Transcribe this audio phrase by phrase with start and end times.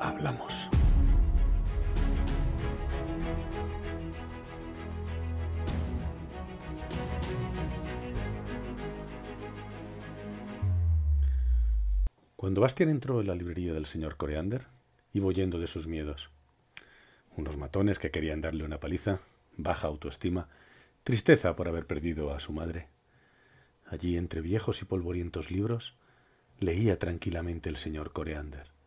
[0.00, 0.68] hablamos.
[12.36, 14.68] Cuando Bastian entró en la librería del señor Coreander,
[15.12, 16.30] iba huyendo de sus miedos.
[17.36, 19.20] Unos matones que querían darle una paliza,
[19.56, 20.48] baja autoestima,
[21.02, 22.88] tristeza por haber perdido a su madre.
[23.86, 25.96] Allí, entre viejos y polvorientos libros,
[26.58, 28.77] leía tranquilamente el señor Coreander.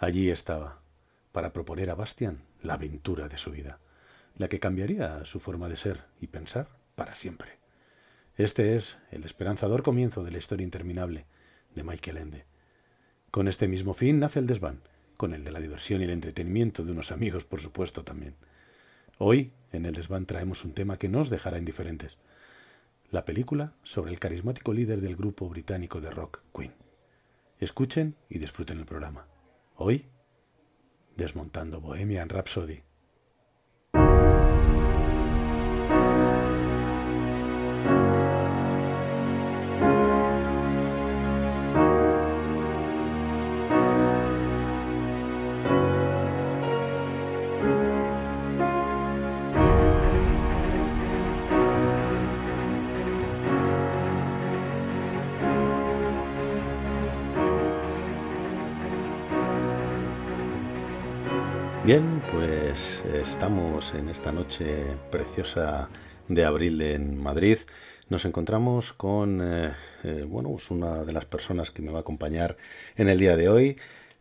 [0.00, 0.80] Allí estaba,
[1.32, 3.80] para proponer a Bastian la aventura de su vida,
[4.36, 7.58] la que cambiaría su forma de ser y pensar para siempre.
[8.36, 11.26] Este es el esperanzador comienzo de la historia interminable
[11.74, 12.44] de Michael Ende.
[13.32, 14.82] Con este mismo fin nace el desván,
[15.16, 18.36] con el de la diversión y el entretenimiento de unos amigos, por supuesto, también.
[19.18, 22.18] Hoy, en el desván, traemos un tema que no os dejará indiferentes.
[23.10, 26.72] La película sobre el carismático líder del grupo británico de rock, Queen.
[27.58, 29.26] Escuchen y disfruten el programa.
[29.80, 30.10] Hoy,
[31.14, 32.82] desmontando Bohemian Rhapsody.
[61.88, 65.88] Bien, pues estamos en esta noche preciosa
[66.28, 67.56] de abril en Madrid.
[68.10, 69.72] Nos encontramos con eh,
[70.04, 72.58] eh, bueno, pues una de las personas que me va a acompañar
[72.96, 73.76] en el día de hoy,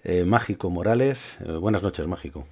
[0.06, 1.35] eh, Mágico Morales.
[1.59, 2.47] buenas noches, Mágico.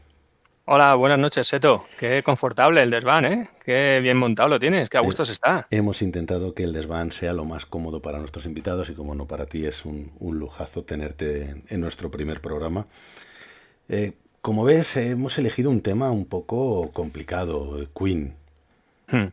[0.66, 1.86] Hola, buenas noches, Seto.
[1.98, 3.50] Qué confortable el desván, ¿eh?
[3.64, 5.66] Qué bien montado lo tienes, qué a gusto se está.
[5.72, 9.28] Hemos intentado que el desván sea lo más cómodo para nuestros invitados y como no
[9.28, 12.88] para ti es un, lujazo tenerte en, nuestro primer programa.
[14.46, 18.36] Como ves, hemos elegido un tema un poco complicado, Queen.
[19.08, 19.30] Hmm.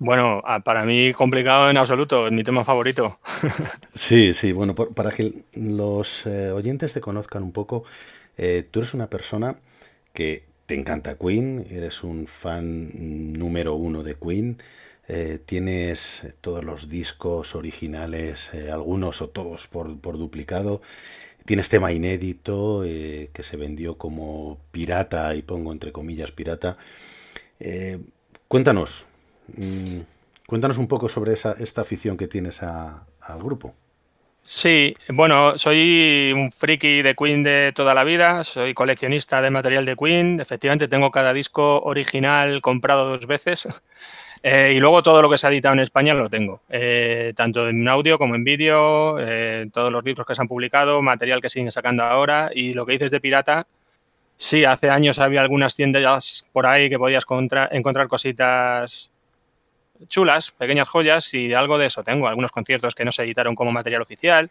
[0.00, 3.20] Bueno, para mí complicado en absoluto, es mi tema favorito.
[3.94, 7.84] sí, sí, bueno, para que los eh, oyentes te conozcan un poco,
[8.36, 9.54] eh, tú eres una persona
[10.12, 12.90] que te encanta Queen, eres un fan
[13.32, 14.58] número uno de Queen,
[15.06, 20.82] eh, tienes todos los discos originales, algunos o todos por, por duplicado.
[21.46, 26.76] Tienes tema inédito eh, que se vendió como pirata, y pongo entre comillas pirata.
[27.60, 27.98] Eh,
[28.48, 29.06] cuéntanos,
[29.56, 30.00] mm,
[30.46, 33.74] cuéntanos un poco sobre esta afición que tienes al grupo.
[34.48, 39.84] Sí, bueno, soy un friki de Queen de toda la vida, soy coleccionista de material
[39.84, 43.66] de Queen, efectivamente tengo cada disco original comprado dos veces.
[44.42, 47.68] Eh, y luego todo lo que se ha editado en España lo tengo, eh, tanto
[47.68, 51.48] en audio como en vídeo, eh, todos los libros que se han publicado, material que
[51.48, 52.50] siguen sacando ahora.
[52.54, 53.66] Y lo que dices de pirata,
[54.36, 57.24] sí, hace años había algunas tiendas por ahí que podías
[57.70, 59.10] encontrar cositas
[60.08, 62.28] chulas, pequeñas joyas, y algo de eso tengo.
[62.28, 64.50] Algunos conciertos que no se editaron como material oficial.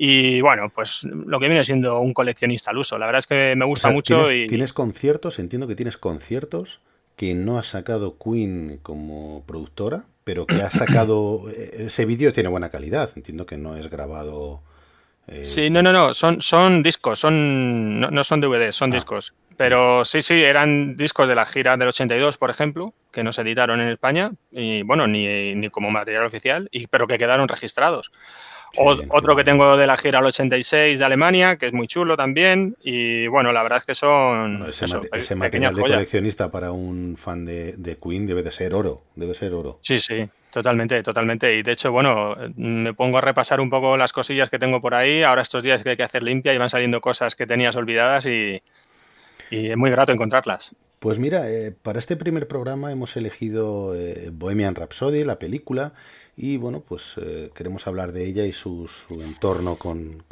[0.00, 2.96] Y bueno, pues lo que viene siendo un coleccionista al uso.
[2.98, 4.24] La verdad es que me gusta mucho.
[4.24, 4.46] ¿tienes, y...
[4.46, 5.40] ¿Tienes conciertos?
[5.40, 6.80] Entiendo que tienes conciertos
[7.18, 12.48] que no ha sacado Queen como productora, pero que ha sacado eh, ese vídeo tiene
[12.48, 13.10] buena calidad.
[13.16, 14.62] Entiendo que no es grabado.
[15.26, 18.94] Eh, sí, no, no, no, son, son discos, son no, son DVDs, son ah.
[18.94, 19.34] discos.
[19.56, 23.42] Pero sí, sí, eran discos de la gira del 82, por ejemplo, que no se
[23.42, 28.12] editaron en España, y bueno, ni, ni como material oficial, y, pero que quedaron registrados
[28.76, 32.76] otro que tengo de la gira al 86 de Alemania, que es muy chulo también.
[32.82, 34.66] Y bueno, la verdad es que son.
[34.68, 39.02] ese, material de coleccionista para un fan de, Queen debe de ser oro.
[39.16, 39.78] Debe ser oro.
[39.82, 41.56] Sí, sí, totalmente, totalmente.
[41.56, 44.94] Y de hecho, bueno, me pongo a repasar un poco las cosillas que tengo por
[44.94, 45.22] ahí.
[45.22, 48.26] Ahora estos días que hay que hacer limpia y van saliendo cosas que tenías olvidadas
[48.26, 48.62] y,
[49.50, 50.74] es muy grato encontrarlas.
[50.98, 55.92] Pues mira, eh, para este primer programa hemos elegido eh, Bohemian Rhapsody, la película.
[56.40, 60.22] Y bueno, pues eh, queremos hablar de ella y su, entorno con,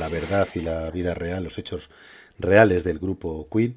[0.00, 1.90] la, verdad y la vida real, los hechos
[2.38, 3.76] reales del grupo Queen.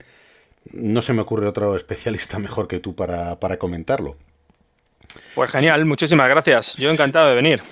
[0.72, 4.16] No se me ocurre otro especialista mejor que tú para, comentarlo.
[5.36, 6.76] Pues genial, muchísimas gracias.
[6.76, 7.64] Yo encantado de venir.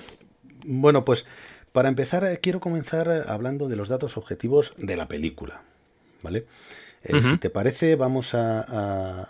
[0.66, 1.24] Bueno, pues
[1.72, 5.62] Para empezar, eh, quiero comenzar eh, hablando de los datos objetivos de la película.
[6.22, 6.44] ¿Vale?
[7.02, 9.24] Eh, si te parece, vamos a,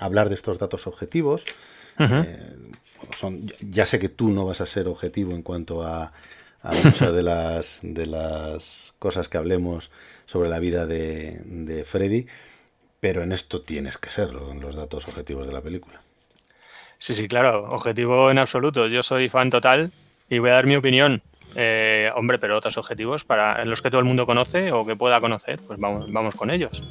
[0.00, 1.44] hablar de estos datos objetivos.
[3.16, 6.12] Son, ya sé que tú no vas a ser objetivo en cuanto a,
[6.84, 9.90] muchas de las, de las cosas que hablemos
[10.26, 12.26] sobre la vida de, de Freddy,
[13.00, 16.02] pero en esto tienes que serlo, en los datos objetivos de la película.
[16.98, 18.88] Sí, sí, claro, objetivo en absoluto.
[18.88, 19.92] Yo soy fan total
[20.28, 21.22] y voy a dar mi opinión.
[21.54, 25.20] Eh, hombre, pero otros objetivos para los que todo el mundo conoce o que pueda
[25.20, 26.82] conocer, pues vamos, vamos con ellos.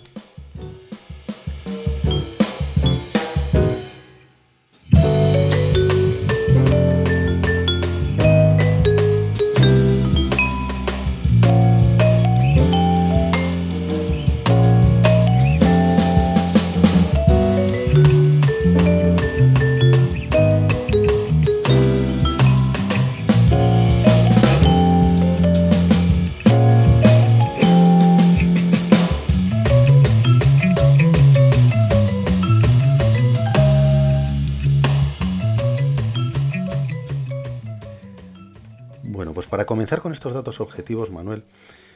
[39.95, 41.43] Con estos datos objetivos, Manuel,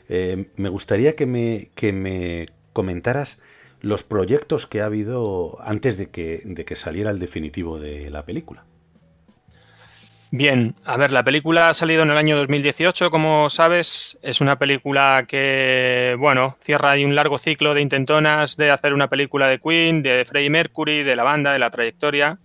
[0.09, 3.37] eh, me gustaría que me, que me comentaras
[3.81, 8.25] los proyectos que ha habido antes de que, de que saliera el definitivo de la
[8.25, 8.63] película.
[10.33, 14.57] Bien, a ver, la película ha salido en el año 2018, como sabes, es una
[14.57, 19.59] película que, bueno, cierra ahí un largo ciclo de intentonas de hacer una película de
[19.59, 22.39] Queen, de Freddie Mercury, de la banda, de la trayectoria.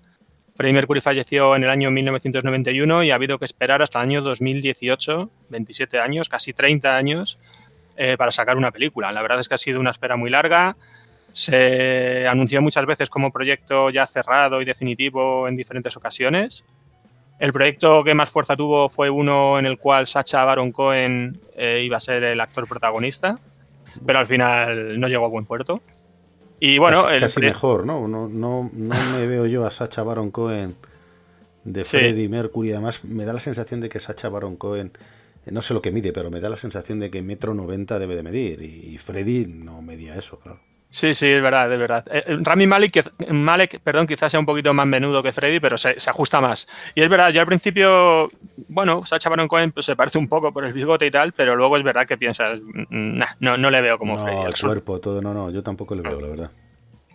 [0.56, 4.22] Freddie Mercury falleció en el año 1991 y ha habido que esperar hasta el año
[4.22, 7.38] 2018, 27 años, casi 30 años,
[7.96, 9.12] eh, para sacar una película.
[9.12, 10.76] La verdad es que ha sido una espera muy larga.
[11.32, 16.64] Se anunció muchas veces como proyecto ya cerrado y definitivo en diferentes ocasiones.
[17.38, 21.82] El proyecto que más fuerza tuvo fue uno en el cual Sacha Baron Cohen eh,
[21.84, 23.38] iba a ser el actor protagonista,
[24.06, 25.82] pero al final no llegó a buen puerto.
[26.58, 28.08] Y bueno, casi, mejor, ¿no?
[28.08, 28.28] ¿no?
[28.28, 30.74] No, me veo yo a Sacha Baron Cohen
[31.64, 32.72] de Freddie Mercury.
[32.72, 34.92] Además, me da la sensación de que Sacha Baron Cohen,
[35.44, 37.98] eh, no sé lo que mide, pero me da la sensación de que metro 90
[37.98, 38.62] debe de medir.
[38.62, 40.60] Y Freddie no medía eso, claro.
[40.96, 42.04] Sí, sí, es verdad, es verdad.
[42.10, 45.76] Eh, eh, Rami Malek, Malek, perdón, quizás sea un poquito más menudo que Freddy, pero
[45.76, 46.66] se, ajusta más.
[46.94, 48.30] Y es verdad, yo al principio,
[48.68, 51.54] bueno, Sacha Baron Cohen pues, se parece un poco por el bigote y tal, pero
[51.54, 54.46] luego es verdad que piensas, mm, no, no le veo como Freddy.
[54.46, 56.50] El cuerpo, todo, no, no, yo tampoco le veo, la verdad.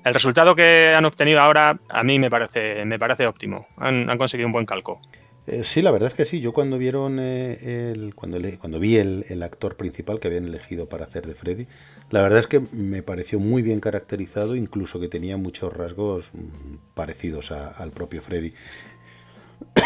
[0.05, 3.65] El resultado que han obtenido ahora a mí me parece, me parece óptimo.
[3.77, 5.01] Han, conseguido un buen calco.
[5.47, 6.39] Eh, sí, la verdad es que sí.
[6.39, 11.05] Yo cuando vieron el, cuando, cuando vi el, el, actor principal que habían elegido para
[11.05, 11.67] hacer de Freddy,
[12.11, 16.93] la verdad es que me pareció muy bien caracterizado, incluso que tenía muchos rasgos mm,
[16.93, 18.53] parecidos al propio Freddy.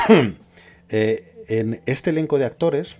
[0.90, 2.96] Eh, en este elenco de actores,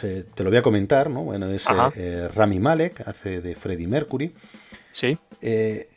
[0.00, 1.24] te lo voy a comentar, ¿no?
[1.24, 1.66] Bueno, es
[1.96, 4.32] eh, Rami Malek, hace de Freddy Mercury.
[4.92, 5.18] Sí.
[5.40, 5.88] Eh,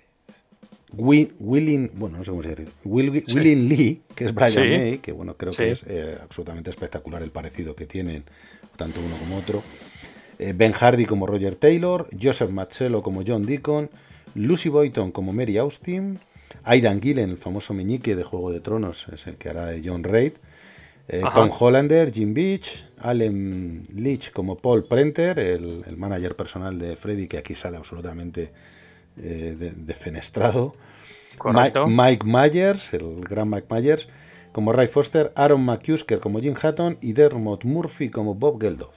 [0.93, 5.35] Willing, bueno, no sé cómo se dice, Willing Lee, que es Brian May, que bueno,
[5.38, 5.85] creo que es
[6.21, 8.23] absolutamente espectacular el parecido que tienen
[8.75, 9.63] tanto uno como otro.
[10.41, 13.91] Eh, ben Hardy como Roger Taylor, Joseph Mazzello como John Deacon,
[14.33, 16.19] Lucy Boyton como Mary Austin,
[16.63, 20.03] Aidan Gillen, el famoso meñique de Juego de Tronos, es el que hará de John
[20.03, 20.33] Reid,
[21.07, 27.27] eh, Tom Hollander, Jim Beach, Allen Leach como Paul Prenter, el, manager personal de Freddy,
[27.27, 28.51] que aquí sale absolutamente
[29.18, 30.75] eh, defenestrado.
[31.87, 34.07] Mike, Myers, el gran Mike Myers,
[34.51, 38.94] como Ray Foster, Aaron McCusker como Jim Hatton y Dermot Murphy como Bob Geldof.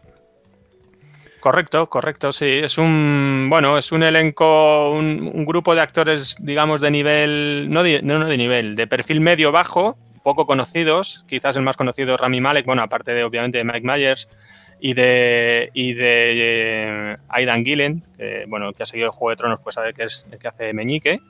[1.40, 2.46] Correcto, correcto, sí.
[2.46, 8.00] Es un, bueno, es un elenco, un, grupo de actores, digamos, de nivel, no de,
[8.00, 11.26] no de nivel, de perfil medio-bajo, poco conocidos.
[11.28, 14.26] Quizás el más conocido es Rami Malek, bueno, aparte de, obviamente, de Mike Myers
[14.84, 19.36] y de, y de eh, Aidan Gillen, que, bueno, que ha seguido el Juego de
[19.36, 21.22] Tronos, pues sabe que es el que hace Meñique.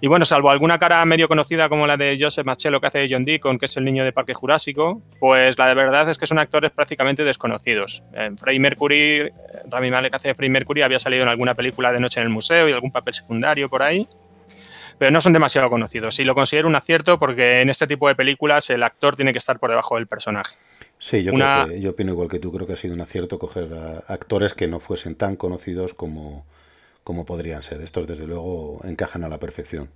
[0.00, 3.26] Y bueno, salvo alguna cara medio conocida como la de Joseph Machello que hace John
[3.26, 6.38] Deacon, que es el niño de Parque Jurásico, pues la de verdad es que son
[6.38, 8.02] actores prácticamente desconocidos.
[8.14, 9.30] En Freddie Mercury,
[9.70, 12.70] Rami Malek hace Freddie Mercury, había salido en alguna película de Noche en el Museo
[12.70, 14.08] y algún papel secundario por ahí,
[14.98, 16.18] pero no son demasiado conocidos.
[16.20, 19.38] Y lo considero un acierto porque en este tipo de películas el actor tiene que
[19.38, 20.56] estar por debajo del personaje.
[21.02, 23.40] Sí, yo, creo que, yo opino igual que tú, creo que ha sido un acierto
[23.40, 26.44] coger a actores que no fuesen tan conocidos como
[27.04, 27.80] como podrían ser.
[27.80, 29.90] Estos, desde luego, encajan a la perfección.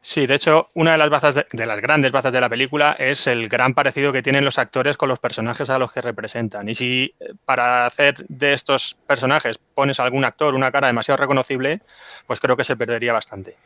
[0.00, 3.26] Sí, de hecho, una de las bazas de, las grandes bazas de la película es
[3.26, 6.68] el gran parecido que tienen los actores con los personajes a los que representan.
[6.68, 11.16] Y si eh, para hacer de estos personajes pones a algún actor una cara demasiado
[11.16, 11.80] reconocible,
[12.26, 13.56] pues creo que se perdería bastante.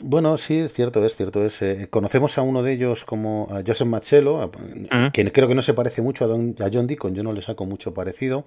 [0.00, 1.44] Bueno, sí, es cierto, es cierto.
[1.44, 4.50] Es, eh, conocemos a uno de ellos como a Joseph Machello,
[5.12, 7.42] que creo que no se parece mucho a, Don, a John Deacon, yo no le
[7.42, 8.44] saco mucho parecido,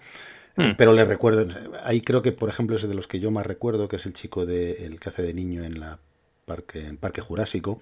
[0.58, 0.75] eh, mm.
[0.77, 1.48] pero le recuerdo,
[1.84, 4.13] ahí creo que, por ejemplo, es de los que yo más recuerdo, que es el
[4.13, 6.00] chico de, el que hace de niño en la
[6.44, 7.80] parque, en Parque Jurásico.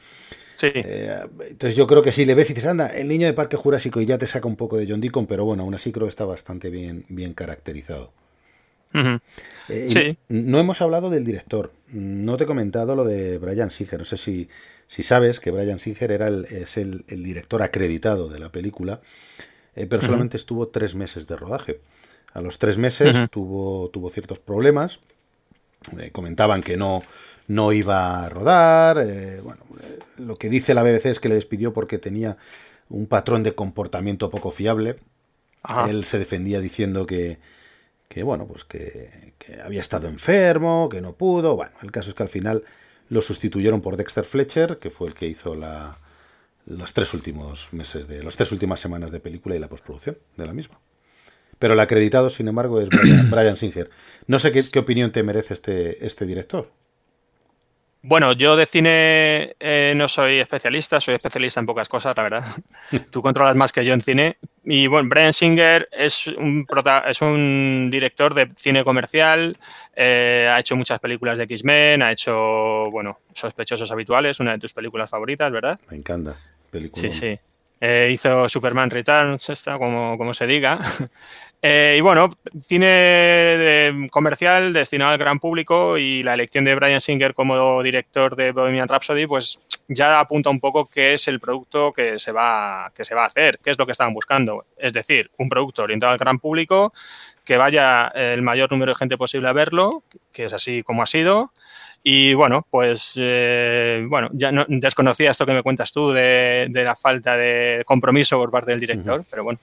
[0.55, 0.67] Sí.
[0.73, 3.57] Eh, entonces yo creo que si le ves y dices, anda, el niño de Parque
[3.57, 6.05] Jurásico y ya te saca un poco de John Deacon, pero bueno, aún así creo
[6.05, 8.13] que está bastante bien, bien caracterizado.
[9.67, 10.17] sí.
[10.29, 11.71] No hemos hablado del director.
[11.95, 13.99] No te he comentado lo de Brian Singer.
[13.99, 14.49] No sé si,
[14.85, 18.99] si sabes que Brian Singer era el, es el, director acreditado de la película,
[19.77, 21.79] eh, pero solamente estuvo tres meses de rodaje.
[22.33, 24.99] A los tres meses tuvo, tuvo ciertos problemas.
[25.97, 27.01] Eh, comentaban que no,
[27.47, 28.97] no iba a rodar.
[28.97, 29.61] Eh, bueno,
[30.17, 32.35] lo que dice la BBC es que le despidió porque tenía
[32.89, 34.97] un patrón de comportamiento poco fiable.
[35.87, 37.37] Él se defendía diciendo que,
[38.07, 39.33] que bueno, pues que,
[39.63, 41.55] había estado enfermo, que no pudo.
[41.55, 42.63] Bueno, el caso es que al final
[43.09, 45.99] lo sustituyeron por Dexter Fletcher, que fue el que hizo la,
[46.65, 50.45] los tres últimos meses de, las tres últimas semanas de película y la postproducción de
[50.45, 50.79] la misma.
[51.59, 53.89] Pero el acreditado, sin embargo, es Brian, Singer.
[54.27, 56.71] No sé qué, qué, opinión te merece este, este director.
[58.07, 62.45] Bueno, yo de cine eh, no soy especialista, soy especialista en pocas cosas, la verdad.
[63.11, 64.37] Tú controlas más que yo en cine.
[64.63, 66.65] Y bueno, Brian Singer es un,
[67.07, 69.57] es un director de cine comercial,
[69.95, 74.73] eh, ha hecho muchas películas de X-Men, ha hecho, bueno, Sospechosos Habituales, una de tus
[74.73, 75.79] películas favoritas, ¿verdad?
[75.89, 76.35] Me encanta.
[76.69, 77.01] Película.
[77.01, 77.39] Sí, sí.
[77.81, 80.79] Eh, hizo Superman Returns, esta, como, como se diga.
[81.67, 82.29] Eh, y bueno,
[82.61, 88.51] cine comercial destinado al gran público y la elección de Brian Singer como director de
[88.51, 93.03] Bohemian Rhapsody, pues ya apunta un poco qué es el producto que se va, que
[93.03, 94.65] se va a hacer, qué es lo que estaban buscando.
[94.77, 96.93] Es decir, un producto orientado al gran público,
[97.43, 101.07] que vaya el mayor número de gente posible a verlo, que es así como ha
[101.07, 101.51] sido.
[102.03, 106.95] Y bueno, pues eh, bueno, ya no, desconocía esto que me cuentas tú de, la
[106.95, 109.59] falta de compromiso por parte del director, pero bueno,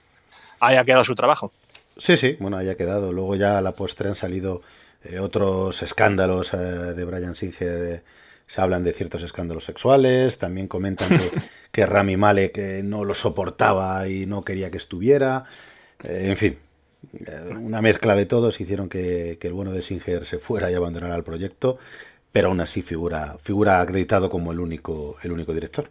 [0.59, 1.49] ahí ha quedado su trabajo.
[1.97, 3.11] Sí, sí, bueno, haya quedado.
[3.13, 4.61] Luego ya a la postre han salido
[5.03, 7.93] eh, otros escándalos eh, de Brian Singer.
[7.95, 8.01] Eh,
[8.47, 10.37] se hablan de ciertos escándalos sexuales.
[10.37, 11.09] También comentan
[11.71, 15.45] que, Rami Malek no lo soportaba y no quería que estuviera.
[16.03, 16.57] en fin,
[17.59, 21.23] una mezcla de todos hicieron que, el bueno de Singer se fuera y abandonara el
[21.23, 21.77] proyecto.
[22.31, 25.89] Pero aún así figura, figura acreditado como el único, el único director.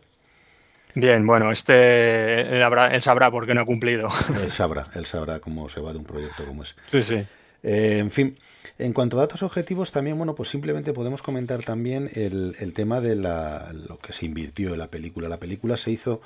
[0.95, 4.09] Bien, bueno, este él, sabrá por qué no ha cumplido.
[4.43, 6.75] Él sabrá, él sabrá cómo se va de un proyecto como ese.
[6.91, 7.27] Sí, sí.
[7.63, 8.37] Eh, en fin,
[8.79, 13.17] en cuanto a datos objetivos, también, bueno, pues simplemente podemos comentar también el, tema de
[13.17, 15.29] la, lo que se invirtió en la película.
[15.29, 16.21] La película se hizo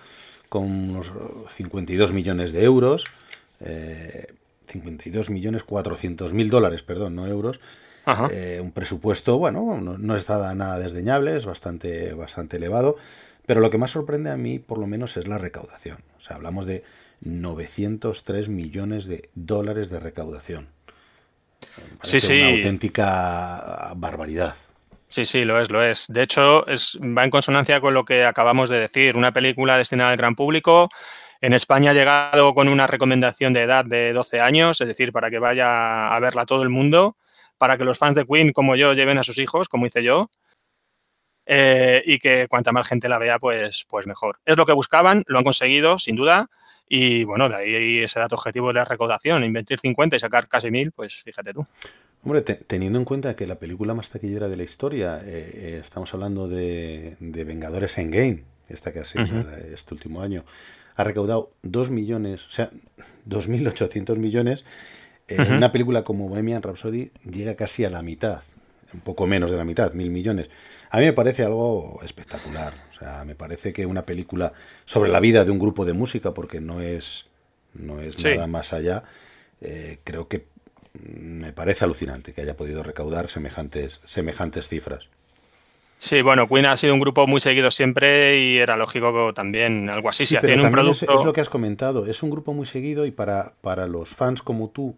[0.49, 1.13] con unos
[1.51, 3.05] 52 millones de euros,
[3.61, 4.33] eh,
[4.69, 7.61] 52 millones 400 mil dólares, perdón, no euros.
[8.31, 12.97] Eh, un presupuesto, bueno, no, no está nada desdeñable, es bastante, bastante elevado.
[13.47, 15.99] Pero lo que más sorprende a mí, por lo menos, es la recaudación.
[16.19, 16.85] O sea, hablamos de
[17.21, 20.69] 903 millones de dólares de recaudación.
[22.03, 22.41] Sí, sí.
[22.41, 24.57] Una auténtica barbaridad.
[25.09, 26.07] Sí, sí, lo es, lo es.
[26.09, 29.17] De hecho, es, va en consonancia con lo que acabamos de decir.
[29.17, 30.89] Una película destinada al gran público.
[31.41, 35.31] En España ha llegado con una recomendación de edad de 12 años, es decir, para
[35.31, 37.17] que vaya a verla todo el mundo,
[37.59, 40.31] para que los fans de Queen como yo lleven a sus hijos, como hice yo,
[41.47, 44.39] eh, y que cuanta más gente la vea, pues, pues mejor.
[44.45, 46.51] Es lo que buscaban, lo han conseguido, sin duda,
[46.89, 50.71] y bueno, de ahí ese dato objetivo de la recaudación, invertir 50 y sacar casi
[50.71, 51.67] 1000, pues fíjate tú.
[52.25, 56.13] Hombre, teniendo en cuenta que la película más taquillera de la historia, eh, eh, estamos
[56.13, 59.25] hablando de, de Vengadores Endgame, esta que ha sido
[59.73, 60.45] este último año,
[60.97, 62.71] ha recaudado 2 millones, o sea,
[63.29, 64.65] 2.800 millones.
[65.29, 68.43] Una película como Bohemian Rhapsody llega casi a la mitad,
[68.97, 70.49] un poco menos de la mitad, mil millones.
[70.91, 72.75] A mí me parece algo espectacular.
[72.95, 74.53] O sea, me parece que una película
[74.87, 77.27] sobre la vida de un grupo de música, porque no es,
[77.75, 79.05] no es nada más allá,
[79.61, 80.47] eh, creo que
[80.95, 85.09] me parece alucinante que haya podido recaudar semejantes, semejantes cifras.
[85.99, 90.11] Sí, bueno, Queen ha sido un grupo muy seguido siempre y era lógico también algo
[90.11, 90.27] así.
[90.27, 91.19] Sí, pero un producto...
[91.19, 94.43] es, lo que has comentado, es un grupo muy seguido y para, para los fans
[94.43, 94.97] como tú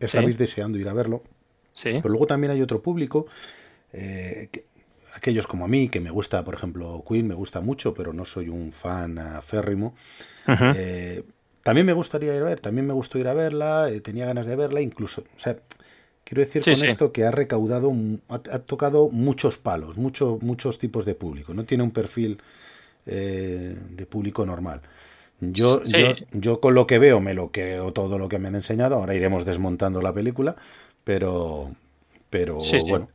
[0.00, 1.22] estabais deseando ir a verlo.
[1.78, 1.90] Sí.
[1.92, 3.26] Pero luego también hay otro público
[3.92, 4.48] eh,
[5.14, 8.24] aquellos como a mí, que me gusta, por ejemplo, Queen, me gusta mucho, pero no
[8.24, 9.94] soy un fan aférrimo.
[10.76, 11.24] Eh,
[11.62, 14.46] también me gustaría ir a ver, también me gustó ir a verla, eh, tenía ganas
[14.46, 15.58] de verla, incluso, o sea,
[16.24, 17.92] quiero decir con esto que ha recaudado,
[18.28, 22.40] ha, tocado muchos palos, muchos muchos tipos de público, no tiene un perfil
[23.04, 24.82] de público normal.
[25.40, 28.56] Yo, yo, yo, con lo que veo me lo creo todo lo que me han
[28.56, 30.56] enseñado, ahora iremos desmontando la película,
[31.08, 31.70] pero,
[32.28, 33.08] pero bueno,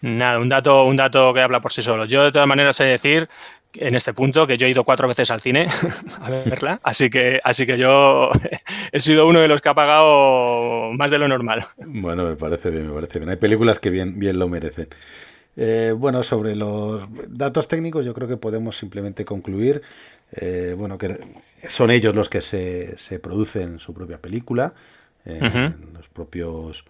[0.00, 2.06] Nada, un dato, un dato que habla por sí solo.
[2.06, 3.28] Yo de todas maneras sé decir
[3.74, 5.68] en este punto que yo he ido cuatro veces al cine
[6.20, 8.32] a verla, así que, así que yo
[8.92, 11.64] he sido uno de los que ha pagado más de lo normal.
[11.86, 13.30] Bueno, me parece bien, me parece bien.
[13.30, 14.88] Hay películas que bien, bien lo merecen.
[15.56, 19.82] Eh, bueno, sobre los datos técnicos, yo creo que podemos simplemente concluir,
[20.32, 21.16] eh, bueno, que
[21.68, 24.74] son ellos los que se, se producen su propia película,
[25.26, 25.40] eh,
[25.94, 26.84] los propios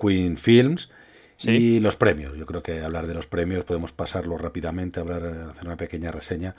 [0.00, 0.90] Queen Films.
[1.38, 2.34] Y los premios.
[2.38, 6.54] Yo creo que hablar de los premios podemos pasarlo rápidamente, hablar, hacer una pequeña reseña.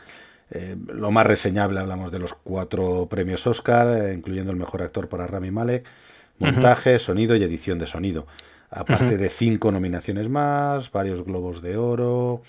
[0.88, 5.50] lo más reseñable hablamos de los cuatro premios Oscar, incluyendo el mejor actor para Rami
[5.50, 5.84] Malek,
[6.38, 8.28] montaje, sonido y edición de sonido
[8.70, 12.42] aparte de cinco nominaciones más, varios Globos de Oro,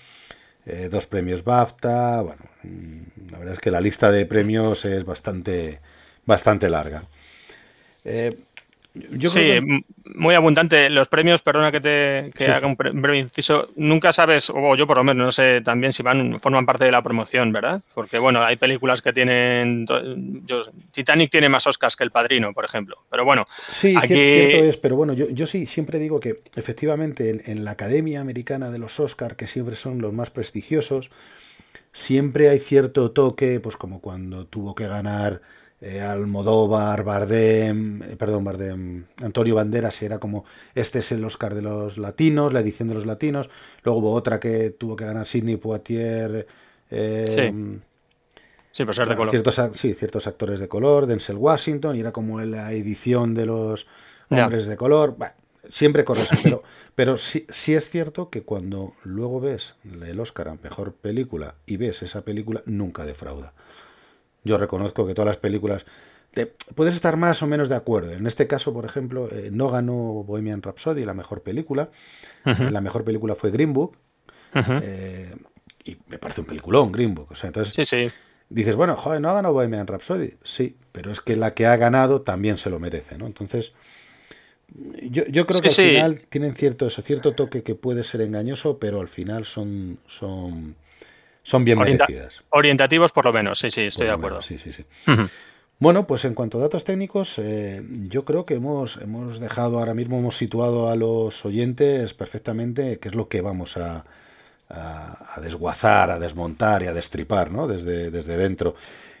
[0.65, 2.21] eh, dos premios BAFTA.
[2.21, 5.79] Bueno, mm, la verdad es que la lista de premios es bastante,
[6.25, 7.03] bastante larga.
[8.05, 8.37] Eh,
[9.27, 9.59] sí,
[10.15, 10.89] muy abundante.
[10.89, 15.03] Los premios, perdona que te haga un breve inciso, nunca sabes, o yo por lo
[15.03, 17.81] menos no sé también si van forman parte de la promoción, ¿verdad?
[17.93, 19.85] Porque bueno, hay películas que tienen...
[20.91, 22.95] Titanic tiene más Oscars que El Padrino, por ejemplo.
[23.09, 27.65] Pero bueno, Sí, cierto es, pero bueno, yo, sí siempre digo que efectivamente en, en
[27.65, 31.09] la Academia Americana de los Oscars, que siempre son los más prestigiosos,
[31.93, 35.41] siempre hay cierto toque, pues como cuando tuvo que ganar
[35.81, 40.43] eh, Almodóvar, Bardem, eh, perdón, Bardem, Antonio Banderas era como
[40.75, 43.49] este es el Oscar de los latinos, la edición de los latinos.
[43.83, 46.47] Luego hubo otra que tuvo que ganar Sidney Poitier.
[46.91, 47.53] Eh,
[48.71, 48.83] sí.
[48.83, 49.29] pues de color.
[49.29, 53.87] Ciertos, sí, ciertos actores de color, Denzel Washington, y era como la edición de los
[54.29, 55.15] hombres de color.
[55.17, 55.33] Bueno,
[55.69, 56.63] siempre corre eso, pero,
[56.95, 61.77] pero sí, sí, es cierto que cuando luego ves el Oscar a mejor película y
[61.77, 63.53] ves esa película, nunca defrauda.
[64.43, 65.85] Yo reconozco que todas las películas
[66.75, 68.11] puedes estar más o menos de acuerdo.
[68.13, 71.89] En este caso, por ejemplo, eh, no ganó Bohemian Rhapsody la mejor película.
[72.43, 73.97] La mejor película fue Green Book.
[74.53, 75.35] Eh,
[75.85, 77.31] y me parece un peliculón, Green Book.
[77.31, 78.13] O sea, entonces
[78.49, 80.35] dices, bueno, joder, no ha ganado Bohemian Rhapsody.
[80.43, 83.27] Sí, pero es que la que ha ganado también se lo merece, ¿no?
[83.27, 83.73] Entonces,
[85.01, 88.77] yo, yo creo que al final tienen cierto, eso, cierto toque que puede ser engañoso,
[88.77, 90.75] pero al final son, son
[91.49, 92.43] son bien merecidas.
[92.49, 94.41] Orientativos por lo menos, sí, sí, estoy de acuerdo.
[94.41, 94.85] sí, sí, sí.
[95.79, 99.93] Bueno, pues en cuanto a datos técnicos, eh, yo creo que hemos, hemos dejado ahora
[99.93, 104.03] mismo, hemos situado a los oyentes perfectamente qué es lo que vamos a,
[104.69, 107.65] a, desguazar, a desmontar y a destripar ¿no?
[107.65, 108.75] desde, desde dentro.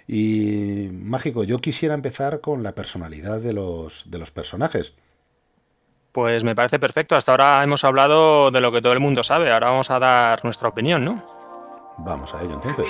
[0.05, 4.93] Y mágico, yo quisiera empezar con la personalidad de los, de los personajes.
[6.11, 7.15] Pues me parece perfecto.
[7.15, 9.51] Hasta ahora hemos hablado de lo que todo el mundo sabe.
[9.51, 11.38] Ahora vamos a dar nuestra opinión, ¿no?
[12.03, 12.85] Vamos a ello entonces.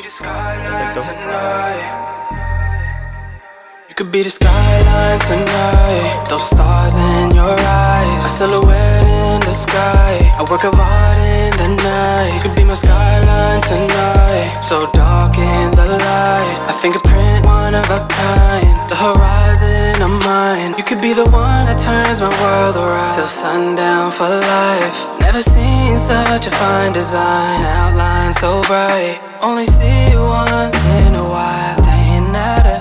[24.89, 29.19] You Never seen such a fine design, outline so bright.
[29.43, 32.79] Only see you once in a while, staying out of.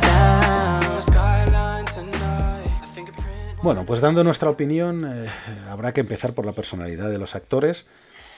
[3.62, 5.28] Bueno, pues dando nuestra opinión, eh,
[5.68, 7.84] habrá que empezar por la personalidad de los actores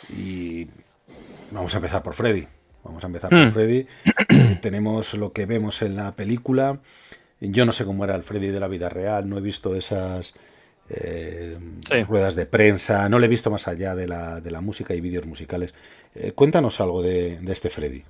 [0.08, 0.66] y
[1.52, 2.48] vamos a empezar por Freddy.
[2.82, 3.52] Vamos a empezar por mm.
[3.52, 3.86] Freddy.
[4.28, 6.80] Eh, tenemos lo que vemos en la película.
[7.38, 10.34] Yo no sé cómo era el Freddy de la vida real, no he visto esas
[10.92, 11.56] eh,
[12.08, 15.00] ruedas de prensa, no le he visto más allá de la, de la música y
[15.00, 15.74] vídeos musicales.
[16.14, 18.02] Eh, cuéntanos algo de, este Freddy.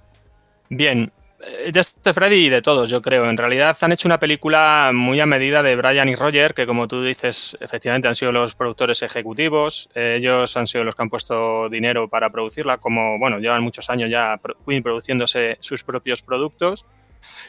[0.70, 3.28] Bien, eh, de este Freddy y de todos, yo creo.
[3.28, 6.88] En realidad han hecho una película muy a medida de Brian y Roger, que como
[6.88, 9.90] tú dices, efectivamente han sido los productores ejecutivos.
[9.94, 14.08] ellos han sido los que han puesto dinero para producirla, como, bueno, llevan muchos años
[14.08, 14.40] ya
[14.82, 16.86] produciéndose sus propios productos.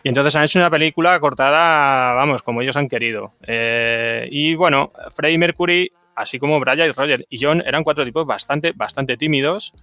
[0.04, 3.34] Y entonces han hecho una película cortada, vamos, como ellos han querido.
[3.46, 8.26] Eh, y bueno, Freddie Mercury, así como Brian y Roger y John, eran cuatro tipos
[8.26, 9.74] bastante, bastante tímidos.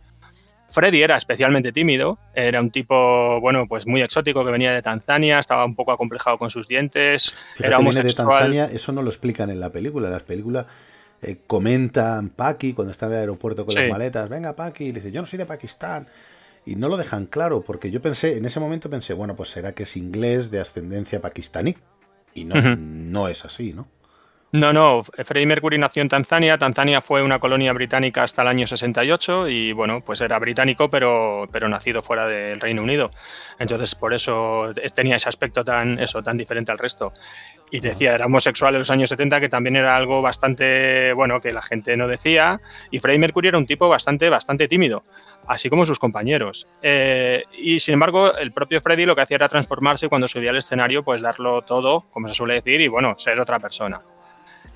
[0.70, 5.38] Freddy era especialmente tímido, era un tipo, bueno, pues muy exótico que venía de Tanzania,
[5.38, 8.26] estaba un poco acomplejado con sus dientes, era homosexual.
[8.26, 10.66] de Tanzania, eso no lo explican en la película, en las películas
[11.22, 15.10] eh, comentan Paki cuando está en el aeropuerto con las maletas, venga Paki, y dice,
[15.10, 16.06] yo no soy de Pakistán,
[16.64, 19.72] y no lo dejan claro, porque yo pensé, en ese momento pensé, bueno, pues será
[19.72, 21.76] que es inglés de ascendencia pakistaní.
[22.34, 23.88] Y no, no es así, ¿no?
[24.50, 26.56] No, no, Freddie Mercury nació en Tanzania.
[26.56, 31.46] Tanzania fue una colonia británica hasta el año 68 y bueno, pues era británico, pero,
[31.52, 33.10] pero nacido fuera del Reino Unido.
[33.58, 37.12] Entonces, por eso tenía ese aspecto tan, eso, tan diferente al resto.
[37.70, 41.52] Y decía, era homosexual en los años 70, que también era algo bastante, bueno, que
[41.52, 42.58] la gente no decía.
[42.90, 45.04] Y Freddie Mercury era un tipo bastante, bastante tímido
[45.48, 46.68] así como sus compañeros.
[46.82, 50.56] Eh, y sin embargo, el propio Freddy lo que hacía era transformarse cuando subía al
[50.58, 54.02] escenario, pues darlo todo, como se suele decir, y bueno, ser otra persona.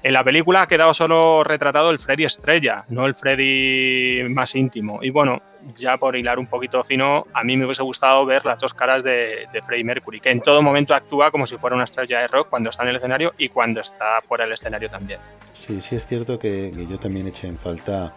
[0.03, 4.99] En la película ha quedado solo retratado el Freddy estrella, no el Freddy más íntimo.
[5.01, 5.41] Y bueno,
[5.77, 9.05] ya por hilar un poquito fino, a mí me hubiese gustado ver las dos caras
[9.05, 12.27] de, de Freddie Mercury, que en todo momento actúa como si fuera una estrella de
[12.27, 15.21] rock cuando está en el escenario y cuando está fuera del escenario también.
[15.53, 18.13] Sí, sí es cierto que, yo también eché en falta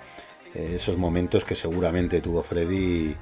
[0.56, 3.16] esos momentos que seguramente tuvo Freddy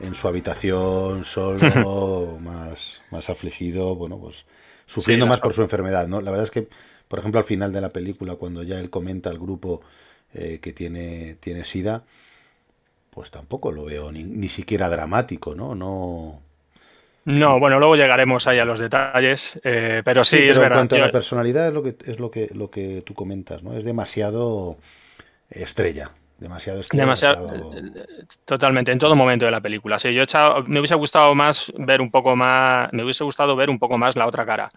[0.00, 4.44] en su habitación solo, más, más afligido, bueno, pues
[4.86, 6.20] sufriendo más por su enfermedad, ¿no?
[6.20, 6.68] La verdad es que
[7.08, 9.80] por ejemplo, al final de la película, cuando ya él comenta al grupo
[10.34, 12.02] eh, que tiene, tiene SIDA,
[13.10, 15.74] pues tampoco lo veo ni, ni siquiera dramático, ¿no?
[15.74, 16.40] No,
[17.24, 20.80] no, bueno, luego llegaremos ahí a los detalles, eh, pero sí, es verdad.
[20.80, 23.62] En cuanto a la personalidad es lo que es lo que lo que tú comentas,
[23.62, 23.76] ¿no?
[23.76, 24.76] Es demasiado
[25.50, 27.72] estrella demasiado demasiado,
[28.44, 29.98] totalmente en todo momento de la película.
[29.98, 30.24] Sí yo
[30.66, 34.16] me hubiese gustado más ver un poco más me hubiese gustado ver un poco más
[34.16, 34.70] la otra cara.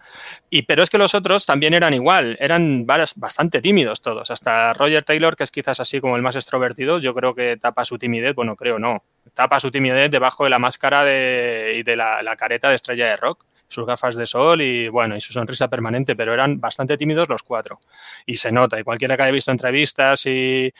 [0.48, 4.30] Y pero es que los otros también eran igual eran bastante tímidos todos.
[4.30, 7.84] Hasta Roger Taylor que es quizás así como el más extrovertido yo creo que tapa
[7.84, 11.96] su timidez bueno creo no tapa su timidez debajo de la máscara de, y de
[11.96, 15.68] la careta de estrella de rock sus gafas de sol y bueno, y su sonrisa
[15.68, 17.78] permanente, pero eran bastante tímidos los cuatro.
[18.26, 20.72] Y se nota, y cualquiera que haya visto entrevistas y,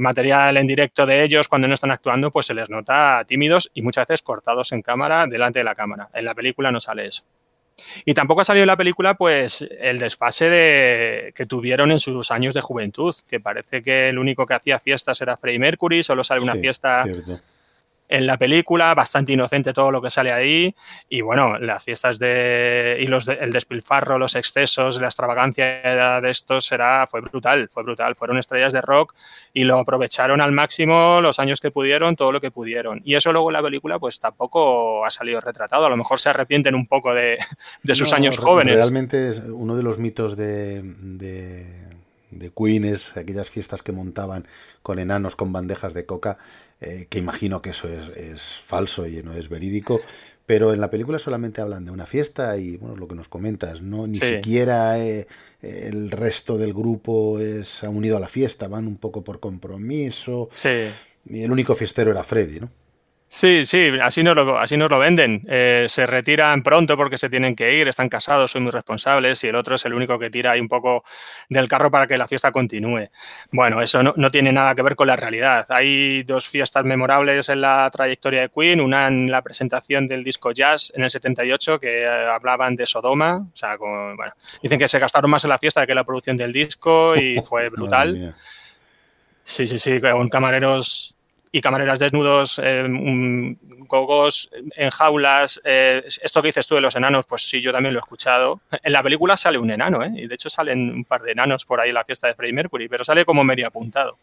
[0.00, 3.82] material en directo de ellos cuando no están actuando, pues se les nota tímidos y
[3.82, 6.08] muchas veces cortados en cámara, delante de la cámara.
[6.12, 7.22] En la película no sale eso.
[8.04, 12.30] Y tampoco ha salido en la película pues el desfase de, que tuvieron en sus
[12.30, 16.24] años de juventud, que parece que el único que hacía fiestas era Freddie Mercury, solo
[16.24, 17.04] sale una fiesta
[18.08, 20.74] en la película, bastante inocente todo lo que sale ahí
[21.08, 26.66] y bueno, las fiestas de y los el despilfarro, los excesos, la extravagancia de estos
[26.66, 29.14] será fue brutal, fue brutal, fueron estrellas de rock
[29.54, 33.00] y lo aprovecharon al máximo los años que pudieron, todo lo que pudieron.
[33.04, 36.28] Y eso luego en la película pues tampoco ha salido retratado, a lo mejor se
[36.28, 37.38] arrepienten un poco de,
[37.94, 38.76] sus años jóvenes.
[38.76, 41.66] Realmente es uno de los mitos de, de,
[42.30, 44.46] de Queen es aquellas fiestas que montaban
[44.82, 46.36] con enanos con bandejas de coca
[46.80, 50.00] eh, que imagino que eso es, falso y no es verídico,
[50.46, 53.80] pero en la película solamente hablan de una fiesta y bueno, lo que nos comentas,
[53.80, 55.26] no ni siquiera eh,
[55.62, 60.50] el resto del grupo se ha unido a la fiesta, van un poco por compromiso.
[61.26, 62.70] Y el único fiestero era Freddy, ¿no?
[63.28, 65.44] Sí, sí, así nos lo, así nos lo venden.
[65.48, 69.48] Eh, se retiran pronto porque se tienen que ir, están casados, son muy responsables y
[69.48, 71.02] el otro es el único que tira ahí un poco
[71.48, 73.08] del carro para que la fiesta continúe.
[73.50, 75.66] Bueno, eso no, tiene nada que ver con la realidad.
[75.70, 80.52] Hay dos fiestas memorables en la trayectoria de Queen, una en la presentación del disco
[80.52, 84.32] Jazz en el 78 que eh, hablaban de Sodoma, o sea, bueno,
[84.62, 87.40] dicen que se gastaron más en la fiesta que en la producción del disco y
[87.40, 88.32] fue brutal.
[89.42, 91.14] Sí, sí, sí, con camareros
[91.54, 92.84] y camareras desnudos, eh,
[93.86, 95.60] gogos en jaulas.
[95.62, 98.60] Eh, esto que dices tú de los enanos, pues sí, yo también lo he escuchado.
[98.82, 100.10] En la película sale un enano, ¿eh?
[100.16, 102.54] y de hecho salen un par de enanos por ahí en la fiesta de Freddie
[102.54, 104.18] Mercury, pero sale como medio apuntado.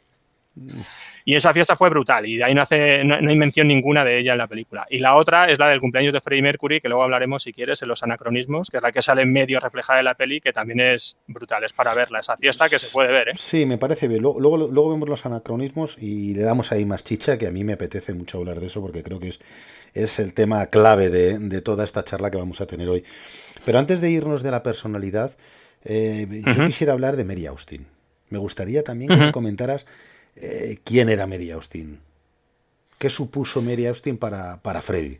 [1.25, 4.19] Y esa fiesta fue brutal y de ahí no, hace, no, hay mención ninguna de
[4.19, 4.87] ella en la película.
[4.89, 7.81] Y la otra es la del cumpleaños de Freddie Mercury, que luego hablaremos si quieres
[7.81, 10.79] en los anacronismos, que es la que sale medio reflejada en la peli, que también
[10.79, 13.29] es brutal, es para verla, esa fiesta que se puede ver.
[13.29, 13.31] ¿eh?
[13.35, 14.21] Sí, me parece bien.
[14.21, 17.73] Luego, luego, vemos los anacronismos y le damos ahí más chicha, que a mí me
[17.73, 19.39] apetece mucho hablar de eso porque creo que es,
[19.93, 23.03] es el tema clave de, toda esta charla que vamos a tener hoy.
[23.65, 25.35] Pero antes de irnos de la personalidad,
[25.83, 27.87] eh, yo quisiera hablar de Mary Austin.
[28.29, 29.85] Me gustaría también que me comentaras
[30.35, 31.99] eh, quién era Mary Austin.
[32.97, 35.19] ¿Qué supuso Mary Austin para, para Freddie?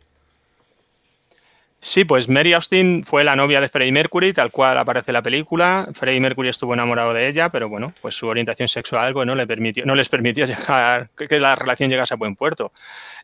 [1.84, 5.22] Sí, pues Mary Austin fue la novia de Freddie Mercury, tal cual aparece en la
[5.22, 5.88] película.
[5.92, 9.84] Freddie Mercury estuvo enamorado de ella, pero bueno, pues su orientación sexual bueno, le permitió,
[9.84, 12.70] no les permitió llegar, que la relación llegase a buen puerto,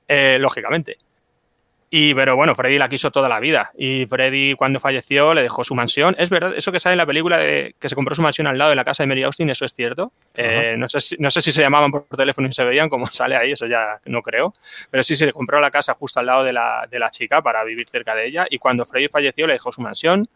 [0.08, 0.98] eh, lógicamente.
[1.90, 3.72] Y, pero bueno, Freddy la quiso toda la vida.
[3.76, 6.14] Y Freddy, cuando falleció, le dejó su mansión.
[6.18, 8.58] Es verdad, eso que sale en la película de que se compró su mansión al
[8.58, 10.12] lado de la casa de Mary Austin, eso es cierto.
[10.34, 13.06] Eh, no, sé si, no sé si se llamaban por teléfono y se veían como
[13.12, 14.52] sale ahí, eso ya no creo.
[14.90, 17.64] Pero sí se compró la casa justo al lado de la, de la chica para
[17.64, 18.46] vivir cerca de ella.
[18.50, 20.28] Y cuando Freddy falleció, le dejó su mansión,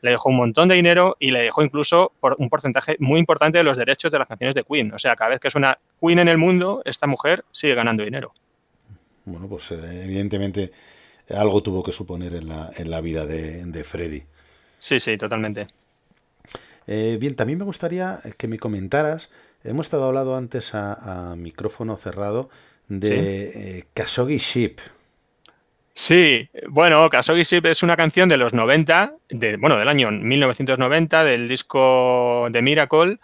[0.00, 3.58] le dejó un montón de dinero y le dejó incluso por un porcentaje muy importante
[3.58, 4.94] de los derechos de las canciones de Queen.
[4.94, 8.32] O sea, cada vez que suena Queen en el mundo, esta mujer sigue ganando dinero
[9.28, 10.72] bueno, pues eh, evidentemente
[11.30, 14.22] algo tuvo que suponer en la, en la vida de, Freddy.
[14.78, 15.66] Sí, sí, totalmente.
[16.86, 19.28] Eh, bien, también me gustaría que me comentaras,
[19.62, 22.48] hemos estado hablando antes a, micrófono cerrado
[22.88, 24.78] de Kasogi Ship.
[25.98, 31.24] Sí, bueno, Kasogi Ship es una canción de los 90, de, bueno, del año 1990,
[31.24, 33.18] del disco de Miracle,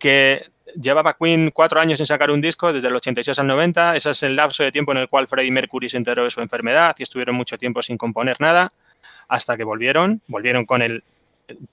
[0.00, 3.96] que llevaba Queen cuatro años sin sacar un disco, desde el 86 al 90.
[3.96, 6.40] Ese es el lapso de tiempo en el cual Freddie Mercury se enteró de su
[6.40, 8.72] enfermedad y estuvieron mucho tiempo sin componer nada,
[9.28, 10.20] hasta que volvieron.
[10.26, 11.02] Volvieron con el,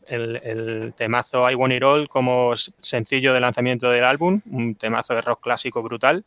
[0.07, 5.21] el, temazo I Want It All como sencillo de lanzamiento del álbum, un temazo de
[5.21, 6.23] rock clásico brutal.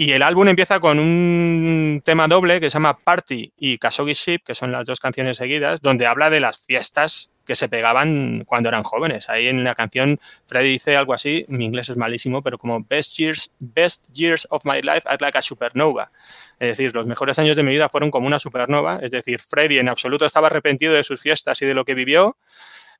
[0.00, 4.38] Y el álbum empieza con un tema doble que se llama Party y Kasogi Ship,
[4.44, 8.68] que son las dos canciones seguidas, donde habla de las fiestas que se pegaban cuando
[8.68, 9.28] eran jóvenes.
[9.28, 13.18] Ahí en la canción Freddy dice algo así, mi inglés es malísimo, pero como best
[13.18, 16.12] years, best years of my life are like a supernova.
[16.60, 19.00] Es decir, los mejores años de mi vida fueron como una supernova.
[19.02, 22.36] Es decir, Freddy en absoluto estaba arrepentido de sus fiestas y de lo que vivió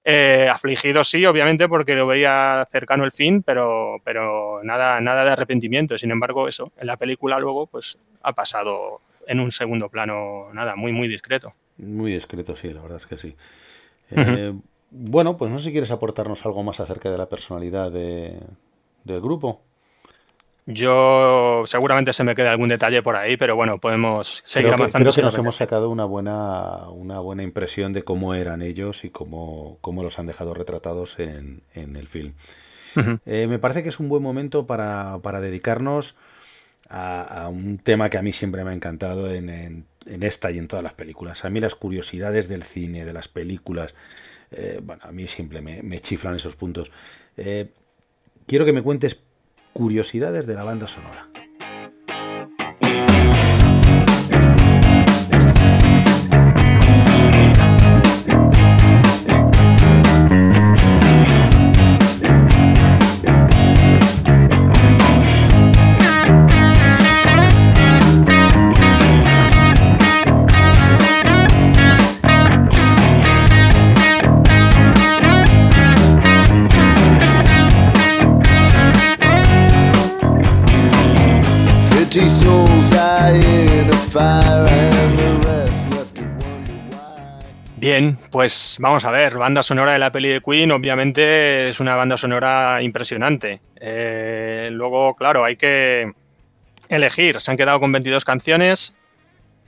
[0.05, 5.31] eh, afligido sí, obviamente, porque lo veía cercano el fin, pero, pero nada, nada de
[5.31, 5.99] arrepentimiento.
[5.99, 10.77] Sin embargo, eso, en la película luego, pues ha pasado en un segundo plano, nada,
[10.77, 11.53] muy, muy discreto.
[11.77, 13.37] Muy discreto, sí, la verdad es que sí.
[14.11, 14.55] Eh,
[14.91, 18.41] bueno, pues no sé si quieres aportarnos algo más acerca de la personalidad del
[19.21, 19.63] grupo.
[20.71, 25.11] Yo seguramente se me queda algún detalle por ahí, pero bueno, podemos seguir avanzando.
[25.11, 29.09] Creo que nos hemos sacado una buena, una buena impresión de cómo eran ellos y
[29.09, 32.35] cómo, cómo los han dejado retratados en, el film.
[33.25, 36.17] Eh, me parece que es un buen momento para, dedicarnos
[36.91, 40.83] a, un tema que a mí siempre me ha encantado en, esta y en todas
[40.83, 41.47] las películas.
[41.47, 43.95] A mí las curiosidades del cine, de las películas,
[44.51, 46.91] eh, bueno, a mí siempre me, chiflan esos puntos.
[47.39, 47.71] Eh,
[48.47, 49.19] quiero que me cuentes
[49.73, 51.29] curiosidades de la banda sonora.
[88.31, 92.17] Pues vamos a ver, banda sonora de la peli de Queen, obviamente es una banda
[92.17, 93.61] sonora impresionante.
[93.77, 96.13] Eh, luego, claro, hay que
[96.89, 98.95] elegir, se han quedado con 22 canciones,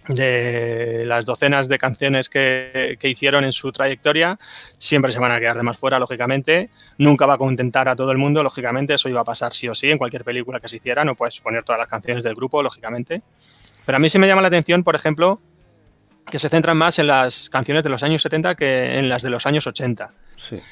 [0.08, 4.38] de las docenas de canciones que, hicieron en su trayectoria,
[4.78, 6.70] siempre se van a quedar de más fuera, lógicamente.
[6.98, 8.94] Nunca va a contentar a todo el mundo, lógicamente.
[8.94, 11.04] Eso iba a pasar sí o sí en cualquier película que se hiciera.
[11.04, 13.22] No puedes poner todas las canciones del grupo, lógicamente.
[13.84, 15.40] Pero a mí sí me llama la atención, por ejemplo,
[16.28, 19.30] que se centran más en las canciones de los años 70 que en las de
[19.30, 20.10] los años 80.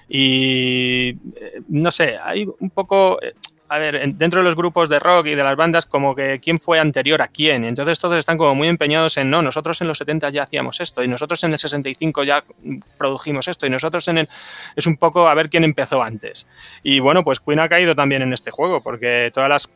[0.09, 3.35] Y eh, no sé, hay un poco eh,
[3.69, 6.59] a ver, dentro de los grupos de rock y de las bandas, como que quién
[6.59, 7.65] fue anterior a quién.
[7.65, 11.03] Entonces todos están como muy empeñados en, no, nosotros en los 70 ya hacíamos esto,
[11.03, 12.45] y nosotros en el 65 ya
[12.97, 14.29] produjimos esto, y nosotros en el...
[14.75, 16.47] Es un poco a ver quién empezó antes.
[16.83, 19.69] Y bueno, pues Queen ha caído también en este juego, porque todas las...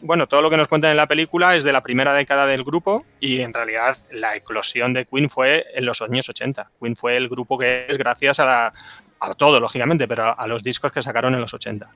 [0.00, 2.64] Bueno, todo lo que nos cuentan en la película es de la primera década del
[2.64, 6.70] grupo y en realidad la eclosión de Queen fue en los años 80.
[6.80, 8.72] Queen fue el grupo que es gracias a,
[9.20, 11.88] a todo, lógicamente, pero a los discos que sacaron en los 80.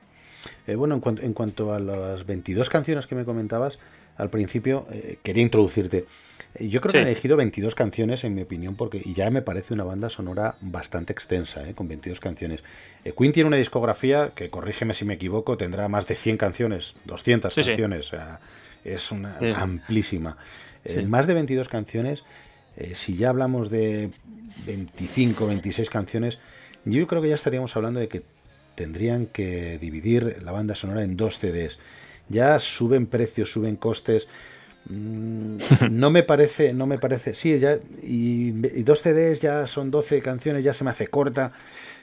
[0.67, 3.79] Eh, bueno, en, cuanto a las 22 canciones que me comentabas,
[4.17, 6.07] al principio eh, quería introducirte.
[6.55, 9.43] Eh, yo creo que han elegido 22 canciones, en mi opinión, porque y ya me
[9.43, 12.63] parece una banda sonora bastante extensa, con 22 canciones.
[13.17, 17.55] Queen tiene una discografía que, corrígeme si me equivoco, tendrá más de 100 canciones, 200
[17.55, 18.11] canciones.
[18.85, 20.37] es una amplísima.
[21.07, 22.25] más de 22 canciones,
[22.95, 24.11] si ya hablamos de
[24.67, 26.39] 25, 26 canciones,
[26.85, 28.23] yo creo que ya estaríamos hablando de que
[28.75, 31.79] tendrían que dividir la banda sonora en dos CDs.
[32.29, 34.29] Ya suben precios, suben costes.
[34.93, 35.57] Mm,
[35.91, 37.35] no me parece, no me parece.
[37.35, 37.79] Sí, ya.
[38.03, 38.53] Y,
[38.83, 41.53] dos CDs ya son 12 canciones, ya se me hace corta.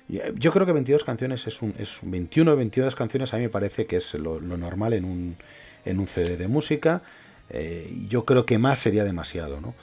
[0.07, 3.49] Yo creo que 22 canciones es un, es 21 o 22 canciones a mí me
[3.49, 5.37] parece que es lo, normal en un,
[5.85, 7.03] en un CD de música.
[7.51, 9.75] Eh, yo creo que más sería demasiado, ¿no?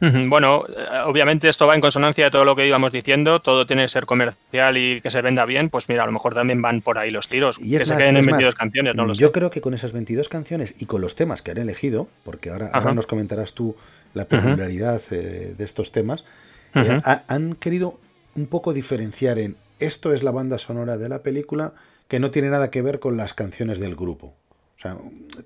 [0.00, 3.82] Bueno, eh, obviamente esto va en consonancia de todo lo que íbamos diciendo, todo tiene
[3.82, 6.80] que ser comercial y que se venda bien, pues mira, a lo mejor también van
[6.80, 9.50] por ahí los tiros, y que se queden en 22 canciones, no lo Yo creo
[9.50, 13.06] que con esas 22 canciones y con los temas que han elegido, porque ahora, nos
[13.06, 13.76] comentarás tú
[14.14, 16.24] la peculiaridad eh, de estos temas,
[16.74, 17.98] eh, han querido
[18.34, 21.72] un poco diferenciar en esto es la banda sonora de la película
[22.06, 24.34] que no tiene nada que ver con las canciones del grupo.
[24.80, 24.96] O sea,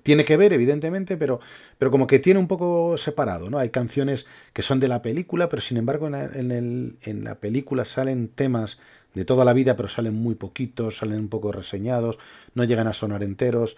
[0.01, 1.41] tiene que ver, evidentemente, pero,
[1.77, 3.57] pero como que tiene un poco separado, ¿no?
[3.57, 8.29] Hay canciones que son de la película, pero sin embargo en, en la película salen
[8.29, 8.77] temas
[9.13, 12.17] de toda la vida, pero salen muy poquitos, salen un poco reseñados,
[12.53, 13.75] no llegan a sonar enteros.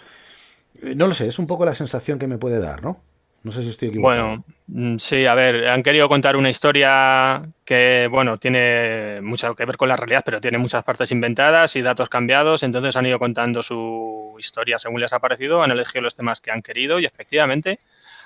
[0.81, 3.01] Eh, no lo sé, es un poco la sensación que me puede dar, ¿no?
[3.43, 4.25] No sé si estoy equivocado.
[4.25, 9.65] Bueno, mm, sí, a ver, han querido contar una historia que, bueno, tiene mucho que
[9.65, 13.19] ver con la realidad, pero tiene muchas partes inventadas y datos cambiados, entonces han ido
[13.19, 17.05] contando su historia según les ha parecido, han elegido los temas que han querido y
[17.05, 17.79] efectivamente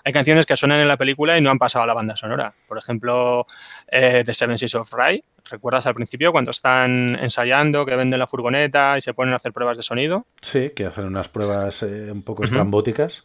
[0.03, 2.53] hay canciones que suenan en la película y no han pasado a la banda sonora.
[2.67, 3.45] Por ejemplo,
[3.87, 5.23] eh, The Seven Seas of Rye.
[5.49, 9.53] ¿Recuerdas al principio cuando están ensayando, que venden la furgoneta y se ponen a hacer
[9.53, 10.25] pruebas de sonido?
[10.41, 13.23] Sí, que hacen unas pruebas eh, un poco estrambóticas.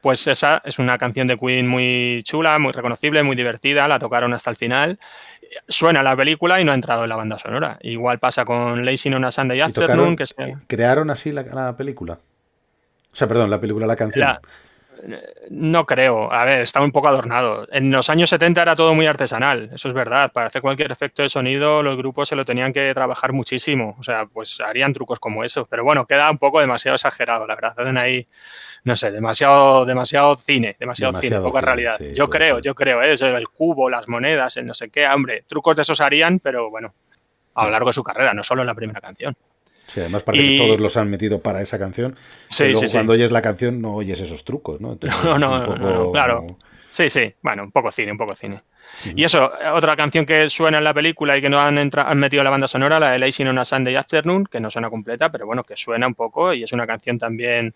[0.00, 4.32] Pues esa es una canción de Queen muy chula, muy reconocible, muy divertida, la tocaron
[4.32, 4.98] hasta el final.
[5.68, 7.78] Suena la película y no ha entrado en la banda sonora.
[7.82, 10.16] Igual pasa con Lazy on a Sunday Afternoon.
[10.16, 10.24] que
[10.66, 12.14] ¿Crearon así la, película?
[13.12, 14.38] O sea, perdón, la película, la canción.
[15.50, 16.32] No creo.
[16.32, 17.66] A ver, está un poco adornado.
[17.70, 20.32] En los años 70 era todo muy artesanal, eso es verdad.
[20.32, 23.96] Para hacer cualquier efecto de sonido, los grupos se lo tenían que trabajar muchísimo.
[23.98, 25.66] O sea, pues harían trucos como eso.
[25.66, 27.74] Pero bueno, queda un poco demasiado exagerado, la verdad.
[27.76, 28.26] Hacen ahí,
[28.86, 31.98] no sé, demasiado, demasiado cine, demasiado, cine, poca realidad.
[32.14, 33.14] yo creo, yo creo, ¿eh?
[33.20, 35.08] el cubo, las monedas, el no sé qué.
[35.08, 36.94] Hombre, trucos de esos harían, pero bueno,
[37.56, 39.34] a lo largo de su carrera, no solo en la primera canción.
[39.88, 42.16] Sí, además parece que todos los han metido para esa canción.
[42.48, 44.96] Sí, luego cuando oyes la canción no oyes esos trucos, ¿no?
[45.24, 46.46] no, no, claro.
[46.88, 48.62] Sí, sí, bueno, un poco cine, un poco cine.
[49.16, 52.44] Y eso, otra canción que suena en la película y que no han, han metido
[52.44, 55.44] la banda sonora, la de Lazy on a Sunday Afternoon, que no suena completa, pero
[55.44, 57.74] bueno, que suena un poco y es una canción también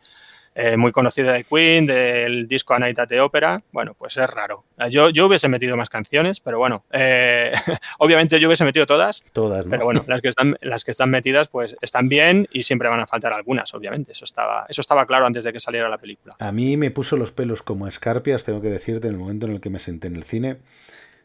[0.55, 3.63] eh, muy conocida de Queen, del disco A Night at the Opera.
[3.73, 4.65] Bueno, pues es raro.
[4.91, 7.53] Yo, yo hubiese metido más canciones, pero bueno, eh,
[7.99, 9.23] obviamente yo hubiese metido todas.
[9.33, 12.89] Todas, Pero bueno, las que, están, las que están metidas pues están bien y siempre
[12.89, 14.13] van a faltar algunas, obviamente.
[14.13, 16.35] Eso estaba, eso estaba claro antes de que saliera la película.
[16.41, 19.53] A mí me puso los pelos como escarpias, tengo que decirte, en el momento en
[19.53, 20.59] el que me senté en el cine,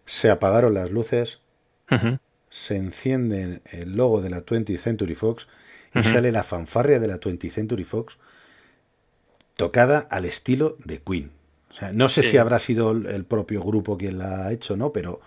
[0.05, 1.39] se apagaron las luces,
[2.49, 5.47] se enciende el logo de la 20th Century Fox
[5.93, 8.17] y sale la fanfarria de la 20th Century Fox
[9.55, 11.31] tocada al estilo de Queen.
[11.71, 14.93] O sea, no sé si habrá sido el propio grupo quien la ha hecho, ¿no?
[14.93, 15.19] Pero,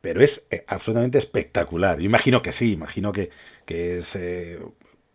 [0.00, 1.98] pero es eh, absolutamente espectacular.
[1.98, 3.30] Yo imagino que sí, imagino que,
[3.64, 4.58] que es eh,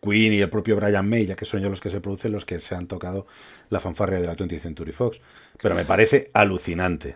[0.02, 2.46] Queen y el propio Brian May, ya que son ellos los que se producen, los
[2.46, 3.28] que se han tocado
[3.70, 5.20] la fanfarria de la 20th Century Fox.
[5.62, 7.16] Pero me parece alucinante.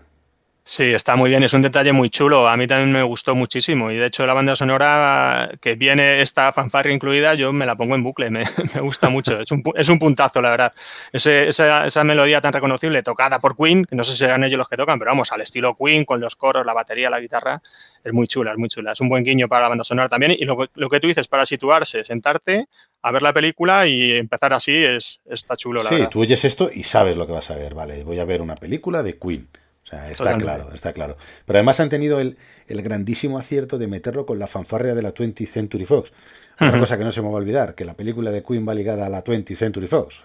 [0.67, 2.49] Sí, está muy bien, es un detalle muy chulo.
[2.49, 6.51] A mí también me gustó muchísimo y de hecho la banda sonora que viene esta
[6.54, 8.45] fanfarria incluida, yo me la pongo en bucle, me,
[8.82, 9.39] gusta mucho.
[9.39, 10.73] Es un, es un, puntazo, la verdad.
[11.13, 14.67] esa, esa, melodía tan reconocible tocada por Queen, que no sé si serán ellos los
[14.67, 17.62] que tocan, pero vamos, al estilo Queen, con los coros, la batería, la guitarra,
[18.04, 18.93] es muy chula, es muy chula.
[18.93, 21.28] Es un buen guiño para la banda sonora también y lo, lo que tú dices,
[21.28, 22.69] para situarse, sentarte
[23.04, 26.06] a ver la película y empezar así, es, está chulo, la verdad.
[26.08, 28.41] Sí, tú oyes esto y sabes lo que vas a ver, vale, voy a ver
[28.41, 29.47] una película de Queen
[29.86, 31.15] o sea, está claro, está claro.
[31.45, 35.48] Pero además han tenido el, grandísimo acierto de meterlo con la fanfarria de la 20th
[35.48, 36.12] Century Fox.
[36.60, 38.74] Una cosa que no se me va a olvidar, que la película de Queen va
[38.74, 40.21] ligada a la 20th Century Fox.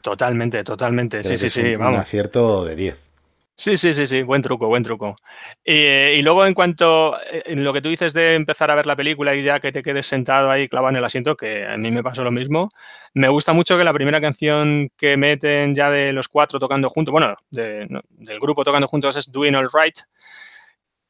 [0.00, 1.24] totalmente, totalmente.
[1.24, 1.74] Sí, sí, sí.
[1.74, 3.13] Un, un acierto de 10.
[3.56, 5.14] Sí, sí, sí, sí, buen truco, buen truco.
[5.64, 8.96] y luego en cuanto eh, en lo que tú dices de empezar a ver la
[8.96, 11.90] película y ya que te quedes sentado ahí clavado en el asiento, que a mí
[11.92, 12.68] me pasó lo mismo,
[13.14, 17.12] me gusta mucho que la primera canción que meten ya de los cuatro tocando juntos,
[17.12, 19.98] bueno, del grupo tocando juntos es Doing All Right,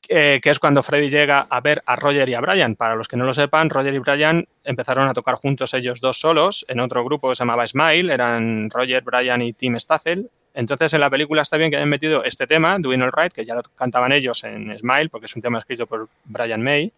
[0.09, 2.77] que es cuando Freddy llega a ver a Roger y a Brian.
[2.77, 6.19] Para los que no lo sepan, Roger y Brian empezaron a tocar juntos ellos dos
[6.19, 10.31] solos en otro grupo que se llamaba Smile, eran Roger, Brian y Tim Staffel.
[10.55, 13.45] Entonces, en la película está bien que hayan metido este tema, Doing All Right, que
[13.45, 16.93] ya lo cantaban ellos en Smile, porque es un tema escrito por Brian May,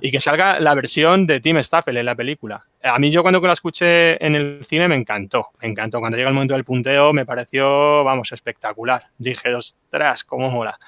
[0.00, 2.64] y que salga la versión de Tim Staffel en la película.
[2.82, 6.00] A mí yo cuando la escuché en el cine me encantó, me encantó.
[6.00, 9.08] Cuando llega el momento del punteo me pareció, vamos, espectacular.
[9.18, 10.78] Dije, ostras, cómo mola.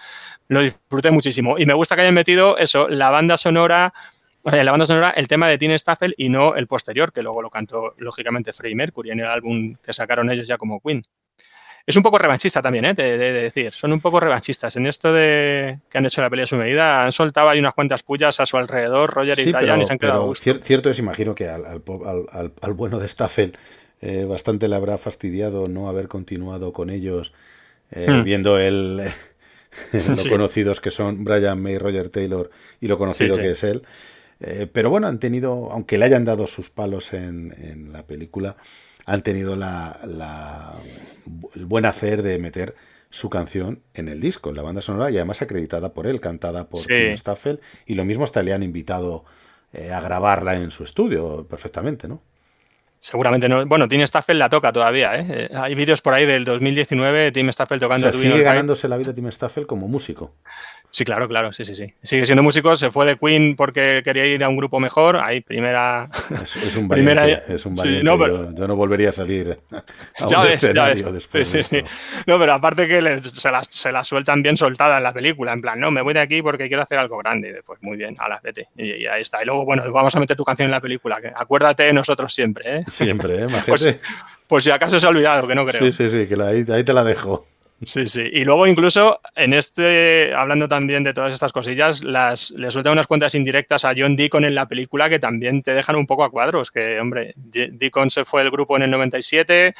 [0.48, 1.58] Lo disfruté muchísimo.
[1.58, 3.92] Y me gusta que hayan metido eso, la banda sonora
[4.52, 7.50] la banda sonora, el tema de Tim Staffel y no el posterior, que luego lo
[7.50, 11.02] cantó lógicamente Freddie Mercury en el álbum que sacaron ellos ya como Queen
[11.86, 12.94] es un poco revanchista también, ¿eh?
[12.94, 13.72] de, decir.
[13.72, 14.74] Son un poco revanchistas.
[14.74, 17.74] En esto de que han hecho la pelea a su medida, han soltado ahí unas
[17.74, 21.36] cuantas pullas a su alrededor, Roger y Brian, y se han quedado Cierto es, imagino
[21.36, 21.80] que al,
[22.74, 23.56] bueno de Staffel
[24.00, 27.32] eh, bastante le habrá fastidiado no haber continuado con ellos,
[27.92, 28.24] eh, hmm.
[28.24, 28.96] viendo el,
[29.92, 33.82] lo conocidos que son Brian May, Roger Taylor y lo conocido que es él.
[34.40, 38.56] Eh, pero bueno, han tenido, aunque le hayan dado sus palos en, en la película,
[39.06, 39.98] han tenido la,
[41.54, 42.74] el buen hacer de meter
[43.08, 46.68] su canción en el disco, en la banda sonora, y además acreditada por él, cantada
[46.68, 49.24] por Tim Staffel, y lo mismo hasta le han invitado
[49.72, 52.20] eh, a grabarla en su estudio perfectamente, ¿no?
[52.98, 53.64] Seguramente no.
[53.66, 55.26] Bueno, Tim Staffel la toca todavía, ¿eh?
[55.28, 58.08] eh hay vídeos por ahí del 2019, Tim Staffel tocando.
[58.08, 60.34] O sea, sigue ganándose la vida Tim Staffel como músico.
[60.96, 61.92] Sí, claro, claro, sí, sí, sí.
[62.02, 65.18] Sigue siendo músico, se fue de Queen porque quería ir a un grupo mejor.
[65.18, 66.08] Ahí, primera.
[66.42, 67.42] Es, un valiente.
[67.48, 68.06] es un valiente.
[68.54, 71.48] yo, no volvería a salir a un escenario después.
[71.48, 71.82] Sí, sí,
[72.26, 75.52] No, pero aparte que se, la, se, la, sueltan bien soltada en la película.
[75.52, 77.50] En plan, no, me voy de aquí porque quiero hacer algo grande.
[77.50, 78.68] Y después, muy bien, a la vete.
[78.74, 79.42] Y, ahí está.
[79.42, 81.20] Y luego, bueno, vamos a meter tu canción en la película.
[81.20, 82.84] Que acuérdate de nosotros siempre, ¿eh?
[82.86, 83.46] Siempre, ¿eh?
[83.66, 83.98] Pues,
[84.46, 85.92] pues, si acaso se ha olvidado, que no creo.
[85.92, 87.46] Sí, sí, sí, que ahí, ahí te la dejo.
[87.82, 88.22] Sí, sí.
[88.32, 93.06] Y luego incluso en este, hablando también de todas estas cosillas, las, le sueltan unas
[93.06, 96.30] cuentas indirectas a John Deacon en la película que también te dejan un poco a
[96.30, 96.70] cuadros.
[96.70, 99.74] Que, hombre, Deacon se fue del grupo en el 97,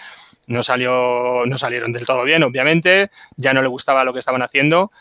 [0.48, 4.42] no, salió, no salieron del todo bien, obviamente, ya no le gustaba lo que estaban
[4.42, 4.92] haciendo.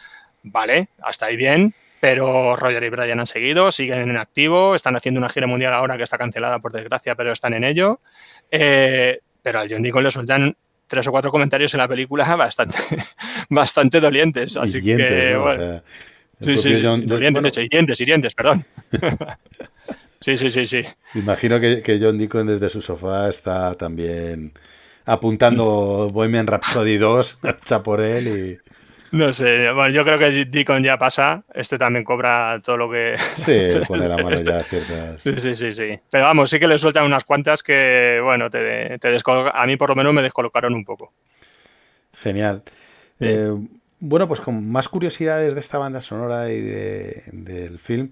[0.43, 5.19] Vale, hasta ahí bien, pero Roger y Brian han seguido, siguen en activo, están haciendo
[5.19, 7.99] una gira mundial ahora que está cancelada por desgracia, pero están en ello.
[8.51, 10.55] Eh, pero al John Deacon le sueltan
[10.87, 12.77] tres o cuatro comentarios en la película bastante,
[13.49, 14.57] bastante dolientes.
[14.57, 15.81] Así que, bueno.
[16.39, 18.65] sí, sí, dolientes, hirientes, hirientes, perdón.
[20.21, 20.81] sí, sí, sí, sí.
[21.13, 24.53] Imagino que, que, John Deacon desde su sofá está también
[25.05, 28.64] apuntando Bohemian Rhapsody 2, hecha por él y...
[29.15, 33.15] No sé, bueno, yo creo que Deacon ya pasa, este también cobra todo lo que...
[33.35, 35.21] Sí, pone la mano ya ciertas...
[35.21, 35.99] Sí, sí, sí.
[36.11, 39.17] Pero vamos, sí que le sueltan unas cuantas que, bueno, te, te
[39.53, 41.13] a mí por lo menos me descolocaron un poco.
[42.11, 42.63] Genial.
[43.21, 43.55] Eh,
[44.01, 48.11] bueno, pues con más curiosidades de esta banda sonora y del film,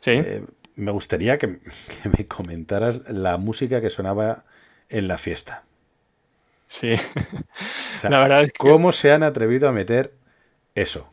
[0.00, 0.12] ¿Sí?
[0.12, 0.44] Eh,
[0.76, 1.58] me gustaría que,
[2.18, 4.44] me comentaras la música que sonaba
[4.88, 5.64] en la fiesta.
[6.66, 6.94] Sí,
[8.02, 8.58] la verdad es que...
[8.58, 10.17] ¿Cómo se han atrevido a meter
[10.80, 11.10] eso.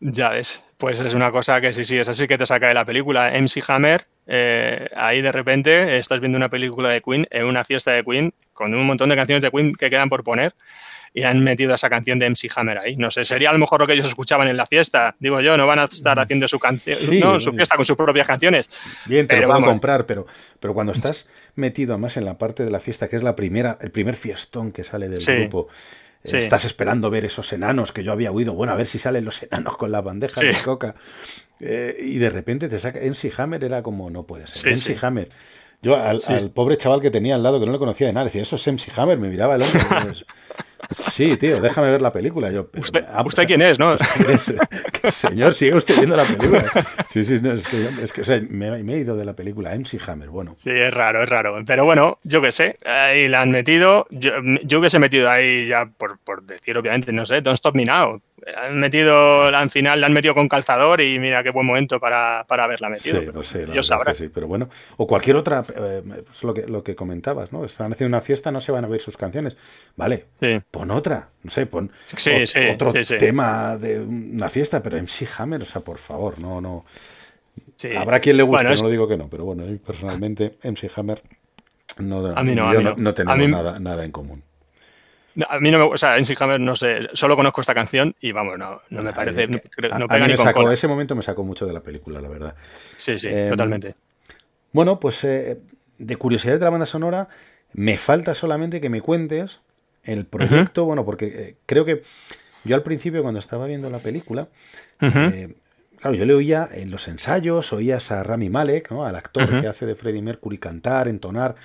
[0.00, 2.74] Ya ves, pues es una cosa que sí, sí, es así que te saca de
[2.74, 3.30] la película.
[3.30, 7.92] MC Hammer, eh, ahí de repente estás viendo una película de Queen en una fiesta
[7.92, 10.54] de Queen con un montón de canciones de Queen que quedan por poner
[11.14, 12.96] y han metido esa canción de MC Hammer ahí.
[12.96, 15.14] No sé, sería a lo mejor lo que ellos escuchaban en la fiesta.
[15.18, 18.26] Digo yo, no van a estar haciendo su canción, no, su fiesta con sus propias
[18.26, 18.70] canciones.
[19.06, 20.26] Bien, te lo van a comprar, pero,
[20.58, 23.78] pero cuando estás metido más en la parte de la fiesta, que es la primera,
[23.80, 25.68] el primer fiestón que sale del grupo,
[26.24, 28.54] Estás esperando ver esos enanos que yo había oído.
[28.54, 30.94] Bueno, a ver si salen los enanos con la bandeja de coca.
[31.58, 33.00] Eh, y de repente te saca.
[33.00, 34.72] MC Hammer era como, no puede ser.
[34.72, 35.30] MC Hammer.
[35.82, 36.20] Yo al,
[36.54, 38.66] pobre chaval que tenía al lado, que no le conocía de nada, decía, eso es
[38.66, 39.80] MC Hammer, me miraba el hombre.
[40.94, 42.50] Sí, tío, déjame ver la película.
[42.50, 43.96] Yo, ¿Usted, ah, ¿usted quién es, no?
[45.10, 46.64] señor, sigue usted viendo la película.
[47.08, 49.98] Sí, sí, es que, es que o sea, me, he ido de la película MC
[50.06, 50.56] Hammer, bueno.
[50.62, 51.62] Sí, es raro, es raro.
[51.66, 54.06] Pero bueno, yo qué sé, ahí la han metido.
[54.10, 54.32] Yo,
[54.64, 58.20] yo hubiese metido ahí ya, por, por decir, obviamente, no sé, Don't Stop Me Now
[58.56, 62.44] han metido, al final la han metido con calzador y mira qué buen momento para,
[62.48, 63.20] para haberla metido.
[63.20, 64.14] Sí, no sé, yo sabrá.
[64.14, 67.64] Sí, pero bueno, o cualquier otra, eh, pues lo, que, lo que comentabas, ¿no?
[67.64, 69.56] Están haciendo una fiesta, no se van a ver sus canciones.
[69.96, 70.26] Vale,
[70.70, 71.92] pon otra, no sé, pon
[72.72, 76.84] otro tema de una fiesta, pero MC Hammer, o sea, por favor, no, no.
[77.96, 81.22] Habrá quien le guste, no digo que no, pero bueno, personalmente MC Hammer
[81.98, 84.42] no, a mí no, no, tenemos nada, nada en común.
[85.48, 88.58] A mí no me o sea, Hammer no sé, solo conozco esta canción y vamos,
[88.58, 89.58] no, no me parece, no,
[90.08, 92.54] pega ni sacó, Ese momento me sacó mucho de la película, la verdad.
[92.96, 93.94] Sí, sí, em, totalmente.
[94.72, 95.58] Bueno, pues eh,
[95.98, 97.28] de curiosidad de la banda sonora,
[97.72, 99.60] me falta solamente que me cuentes
[100.04, 102.02] el proyecto, bueno, porque eh, creo que
[102.64, 104.48] yo al principio cuando estaba viendo la película,
[105.00, 105.54] eh,
[105.98, 109.06] claro, yo le oía en los ensayos, oías a Rami Malek, ¿no?
[109.06, 111.56] al actor que hace de Freddie Mercury cantar, entonar,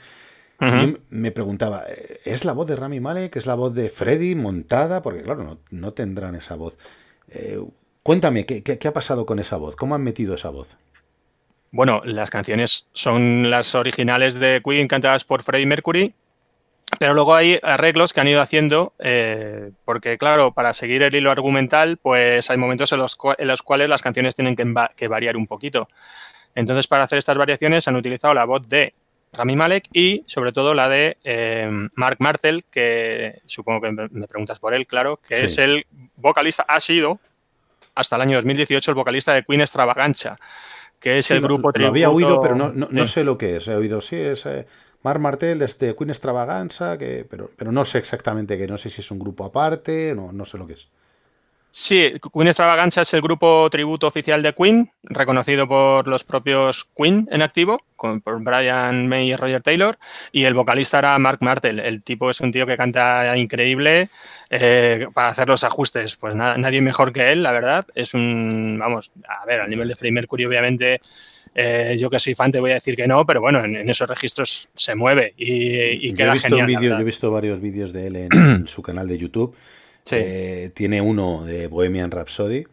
[0.59, 1.85] me preguntaba,
[2.25, 3.35] ¿es la voz de Rami Malek?
[3.35, 5.01] ¿Es la voz de Freddy montada?
[5.01, 6.77] Porque claro, no, tendrán esa voz.
[7.29, 7.59] Eh,
[8.03, 9.75] cuéntame, ¿qué, ha pasado con esa voz?
[9.75, 10.75] ¿Cómo han metido esa voz?
[11.71, 16.15] Bueno, las canciones son las originales de Queen cantadas por Freddie Mercury,
[16.97, 21.29] pero luego hay arreglos que han ido haciendo, eh, porque claro, para seguir el hilo
[21.29, 25.37] argumental, pues hay momentos en los, en los cuales las canciones tienen que, que variar
[25.37, 25.87] un poquito.
[26.55, 28.95] Entonces, para hacer estas variaciones han utilizado la voz de
[29.33, 34.59] Rami Malek y sobre todo la de eh, Mark Martel, que supongo que me preguntas
[34.59, 37.19] por él, claro, que es el vocalista, ha sido
[37.95, 40.37] hasta el año 2018 el vocalista de Queen Extravaganza,
[40.99, 43.67] que es el grupo lo, lo había oído, pero no, sé lo que es.
[43.67, 44.65] He oído, sí, es eh,
[45.03, 49.01] Mark Martel desde Queen Extravaganza, que, pero, pero no sé exactamente que no sé si
[49.01, 50.87] es un grupo aparte, no, no sé lo que es.
[51.79, 57.29] Sí, Queen Extravaganza es el grupo tributo oficial de Queen, reconocido por los propios Queen
[57.31, 59.99] en activo, por Brian May y Roger Taylor,
[60.31, 61.79] y el vocalista era Mark Martel.
[61.79, 64.09] El tipo es un tío que canta increíble
[64.49, 66.15] eh, para hacer los ajustes.
[66.15, 67.85] Pues nadie mejor que él, la verdad.
[67.93, 70.99] Es un, vamos, a ver, al nivel de Freddie Mercury, obviamente
[71.53, 74.07] Eh, yo que soy fan te voy a decir que no, pero bueno, en, esos
[74.07, 76.69] registros se mueve y, queda he genial.
[76.81, 79.55] yo he visto varios vídeos de él en, su canal de YouTube.
[80.11, 82.65] Eh, tiene uno de Bohemian Rhapsody.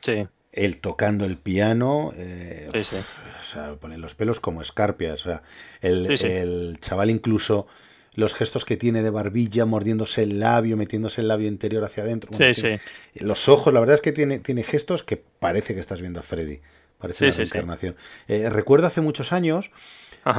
[0.00, 0.26] Sí.
[0.52, 2.12] Él tocando el piano.
[2.16, 2.96] Eh, sí, sí.
[2.96, 5.26] O sea, pone los pelos como escarpias.
[5.26, 5.42] O sea,
[5.80, 7.66] el, el chaval incluso
[8.14, 12.30] los gestos que tiene de barbilla, mordiéndose el labio, metiéndose el labio interior hacia adentro.
[12.32, 12.76] sí, sí.
[13.14, 16.22] Los ojos, la verdad es que tiene, tiene gestos que parece que estás viendo a
[16.22, 16.60] Freddy.
[16.98, 17.96] Parece una reencarnación.
[18.28, 19.70] Eh, recuerdo hace muchos años,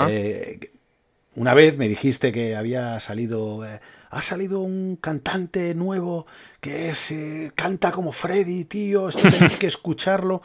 [0.10, 0.72] eh,
[1.36, 3.80] una vez me dijiste que había salido, eh,
[4.10, 6.26] ha salido un cantante nuevo
[6.60, 10.42] que se canta como Freddy, tío, esto tenéis que escucharlo.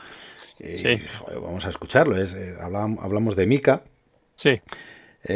[1.34, 3.82] vamos a escucharlo, es, hablamos, de Mika.
[4.34, 4.61] Sí.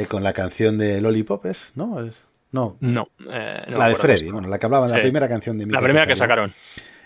[0.09, 1.73] con la canción de Lollipop, ¿es?
[1.75, 2.05] ¿No?
[2.05, 2.23] Es,
[2.53, 2.77] no.
[2.81, 5.81] No, la de Freddy, bueno, la que hablaba, la primera canción de Mika.
[5.81, 6.53] La primera que sacaron.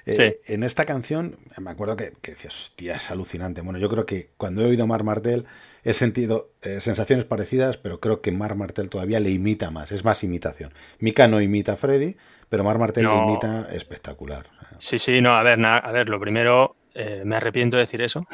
[0.07, 3.63] Eh, en esta canción, me acuerdo que, que decías, hostia, es alucinante.
[3.63, 5.47] Bueno, yo creo que cuando he oído Mar Martel
[5.85, 10.05] he sentido eh, sensaciones parecidas, pero creo que Mar Martel todavía le imita más, es
[10.05, 10.73] más imitación.
[10.99, 12.17] Mika no imita a Freddy,
[12.49, 14.47] pero Mar Martel le imita espectacular.
[14.79, 18.25] Sí, sí, no, a ver, a ver, lo primero, eh, me arrepiento de decir eso.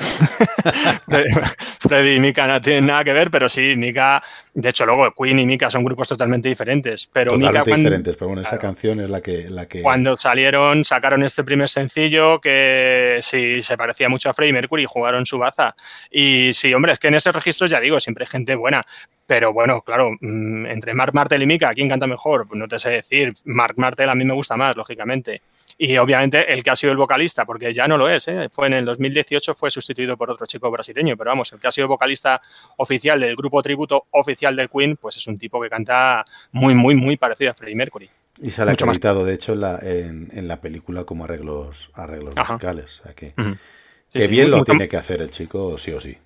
[1.80, 5.38] Freddy y Mika no tienen nada que ver, pero sí, Mika, de hecho, luego Queen
[5.38, 7.08] y Mika son grupos totalmente diferentes.
[7.10, 9.80] Pero totalmente diferentes, pero bueno, esa canción es la que, la que.
[9.80, 14.86] Cuando salieron, sacaron este primer sencillo que sí se parecía mucho a Freddie Mercury y
[14.86, 15.74] jugaron su baza.
[16.10, 18.84] Y sí, hombre, es que en ese registro ya digo, siempre hay gente buena.
[19.30, 22.48] Pero bueno, claro, mm, entre Mark Martel y Mika, ¿quién canta mejor?
[22.48, 23.32] Pues no te sé decir.
[23.44, 25.42] Mark Martel a mí me gusta más, lógicamente.
[25.78, 28.48] Y obviamente el que ha sido el vocalista, porque ya no lo es, ¿eh?
[28.50, 31.70] fue en el 2018 fue sustituido por otro chico brasileño, pero vamos, el que ha
[31.70, 32.42] sido vocalista
[32.78, 36.96] oficial del grupo tributo oficial del Queen, pues es un tipo que canta muy, muy,
[36.96, 38.10] muy parecido a Freddie Mercury.
[38.42, 43.00] Y se ha acreditado, de hecho, en la, en, la, película como arreglos, arreglos musicales.
[43.14, 46.18] que, bien lo tiene que hacer el chico, sí o sí.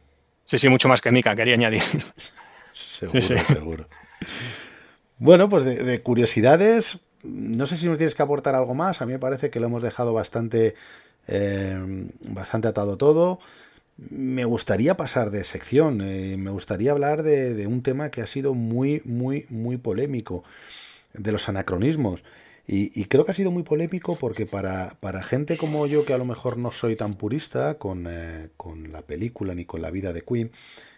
[0.44, 1.82] Sí, sí, mucho más que Mika, quería añadir.
[2.74, 3.88] seguro, seguro.
[5.18, 9.00] Bueno, pues de, curiosidades, no sé si nos tienes que aportar algo más.
[9.00, 10.74] A mí me parece que lo hemos dejado bastante,
[11.28, 13.38] eh, bastante atado todo.
[13.96, 16.00] Me gustaría pasar de sección.
[16.02, 20.44] Eh, me gustaría hablar de, un tema que ha sido muy, muy, muy polémico,
[21.14, 22.24] de los anacronismos.
[22.66, 26.18] Y, creo que ha sido muy polémico porque para, para, gente como yo, que a
[26.18, 30.14] lo mejor no soy tan purista con, eh, con la película, ni con la vida
[30.14, 30.50] de Queen,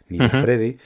[0.09, 0.79] ni de Freddy,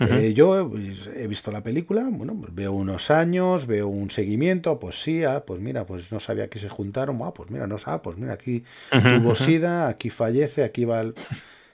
[0.00, 0.70] eh, yo
[1.14, 5.44] he visto la película, bueno, pues veo unos años, veo un seguimiento, pues sí, ah,
[5.46, 8.32] pues mira, pues no sabía que se juntaron, ah, pues mira, no ah, pues mira,
[8.32, 11.14] aquí tuvo sida, aquí fallece, aquí va el...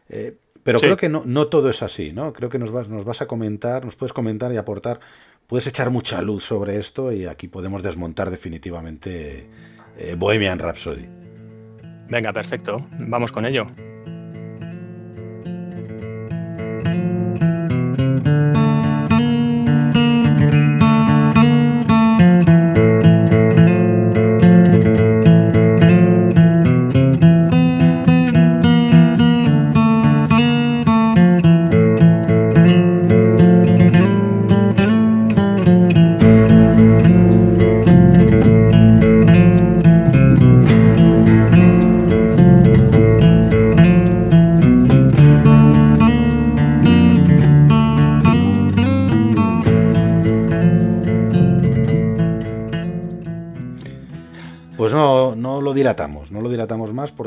[0.08, 2.32] Eh, pero creo que no, no todo es así, ¿no?
[2.32, 4.98] Creo que nos vas, nos vas a comentar, nos puedes comentar y aportar,
[5.46, 9.46] puedes echar mucha luz sobre esto y aquí podemos desmontar definitivamente
[9.96, 11.06] eh, Bohemian Rhapsody.
[12.08, 13.68] Venga, perfecto, vamos con ello.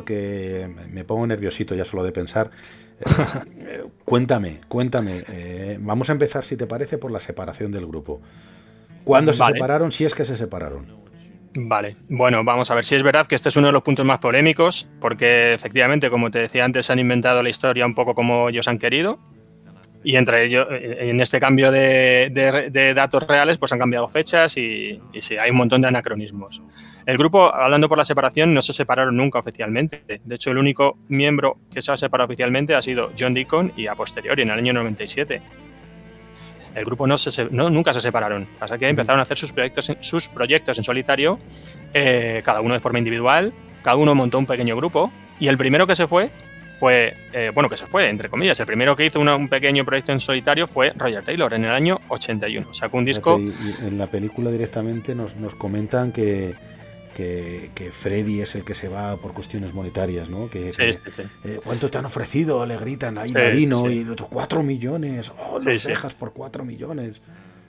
[0.09, 2.51] Me pongo nerviosito ya solo de pensar.
[2.99, 5.23] Eh, cuéntame, cuéntame.
[5.27, 8.21] Eh, vamos a empezar, si te parece, por la separación del grupo.
[9.03, 9.91] ¿Cuándo se separaron?
[9.91, 10.99] Si es que se separaron.
[11.55, 14.05] Vale, bueno, vamos a ver si es verdad que este es uno de los puntos
[14.05, 18.49] más polémicos, porque efectivamente, como te decía antes, han inventado la historia un poco como
[18.49, 19.19] ellos han querido.
[20.03, 24.99] Y entre ellos, eh, en este cambio de, datos reales, pues han cambiado fechas y,
[25.13, 26.61] y sí, hay un montón de anacronismos.
[27.05, 30.03] El grupo, hablando por la separación, no se separaron nunca oficialmente.
[30.23, 33.87] De hecho, el único miembro que se ha separado oficialmente ha sido John Deacon y
[33.87, 35.41] a posteriori, en el año 97.
[36.75, 38.47] El grupo no, se, nunca se separaron.
[38.59, 41.39] Pasa que empezaron a hacer sus proyectos, sus proyectos en solitario,
[41.93, 45.87] eh, cada uno de forma individual, cada uno montó un pequeño grupo y el primero
[45.87, 46.29] que se fue
[46.79, 50.11] fue, eh, bueno, que se fue, entre comillas, el primero que hizo un pequeño proyecto
[50.11, 52.73] en solitario fue Roger Taylor en el año 81.
[52.73, 53.37] Sacó un disco...
[53.37, 56.55] en la película directamente nos, nos comentan que
[57.75, 60.49] que, Freddy es el que se va por cuestiones monetarias, ¿no?
[60.49, 62.65] Que, eh, ¿Cuánto te han ofrecido?
[62.65, 65.31] Le gritan ahí Ladino y otros cuatro millones.
[65.37, 67.17] Oh, los dejas por cuatro millones.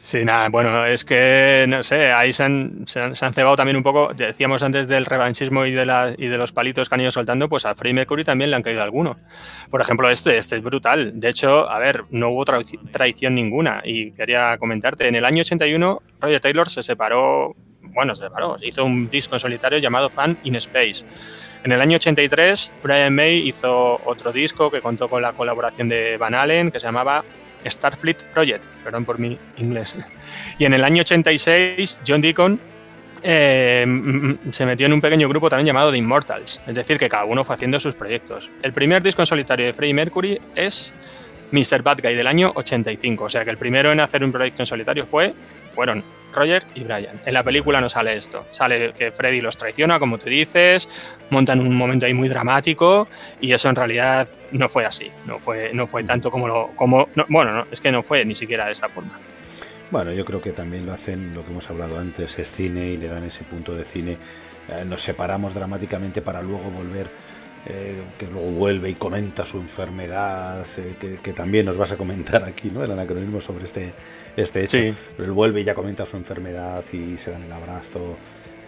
[0.03, 3.83] Sí, nada, bueno, es que, no sé, ahí se han, se han, cebado también un
[3.83, 7.11] poco, decíamos antes del revanchismo y de, la, y de los palitos que han ido
[7.11, 9.19] soltando, pues a Freddie Mercury también le han caído algunos.
[9.69, 11.21] Por ejemplo, este, este es brutal.
[11.21, 13.83] De hecho, a ver, no hubo traición ninguna.
[13.85, 18.87] Y quería comentarte, en el año 81, Roger Taylor se separó, bueno, se separó, hizo
[18.87, 21.05] un disco en solitario llamado Fan in Space.
[21.63, 26.17] En el año 83, Brian May hizo otro disco que contó con la colaboración de
[26.17, 27.23] Van Allen, que se llamaba
[27.65, 29.97] Starfleet Project, perdón por mi inglés.
[30.59, 32.61] Y en el año 86, John Deacon
[33.23, 33.87] eh,
[34.53, 37.45] se metió en un pequeño grupo también llamado The Immortals, es decir, que cada uno
[37.45, 38.49] fue haciendo sus proyectos.
[38.63, 40.95] El primer disco en solitario de Freddie Mercury es
[41.53, 41.83] Mr.
[41.83, 44.67] Bad Guy del año 85, o sea que el primero en hacer un proyecto en
[44.67, 45.35] solitario fue,
[45.73, 46.03] fueron
[46.33, 47.21] Roger y Brian.
[47.25, 48.47] En la película no sale esto.
[48.51, 50.89] Sale que Freddy los traiciona, como tú dices,
[51.31, 53.09] montan un momento ahí muy dramático
[53.41, 55.11] y eso en realidad no fue así.
[55.27, 56.69] No fue, no fue tanto como lo.
[56.77, 59.13] Como, bueno, no, es que no fue ni siquiera de esta forma.
[59.91, 62.97] Bueno, yo creo que también lo hacen, lo que hemos hablado antes, es cine y
[62.97, 64.17] le dan ese punto de cine.
[64.69, 67.09] Eh, nos separamos dramáticamente para luego volver
[67.67, 72.43] eh, que luego vuelve y comenta su enfermedad, eh, que, también nos vas a comentar
[72.43, 72.83] aquí, ¿no?
[72.83, 73.93] El anacronismo sobre este,
[74.35, 74.79] este hecho.
[75.17, 78.17] Pero él vuelve y ya comenta su enfermedad y se dan el abrazo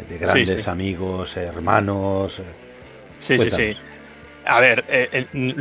[0.08, 2.38] de grandes amigos, hermanos.
[2.40, 2.42] Eh.
[3.18, 3.76] Sí, sí, sí.
[4.44, 4.84] A ver,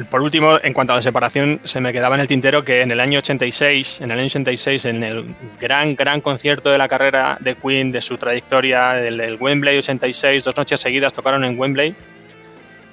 [0.10, 2.92] por último, en cuanto a la separación, se me quedaba en el tintero que en
[2.92, 5.26] el año 86, en el año 86, en el
[5.60, 10.44] gran, gran concierto de la carrera de Queen, de su trayectoria, el, el Wembley 86,
[10.44, 11.96] dos noches seguidas tocaron en Wembley,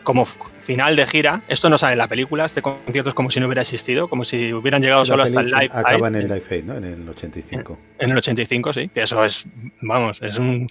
[0.09, 1.43] como final de gira.
[1.49, 4.25] Esto no sale en la película, este concierto es como si no hubiera existido, como
[4.25, 5.71] si hubieran llegado solo hasta el live.
[5.71, 6.77] Acaba en el Live Aid, ¿no?
[6.77, 7.79] En el 85.
[7.99, 9.47] En el 85, sí, que eso es,
[9.83, 10.67] vamos, es un,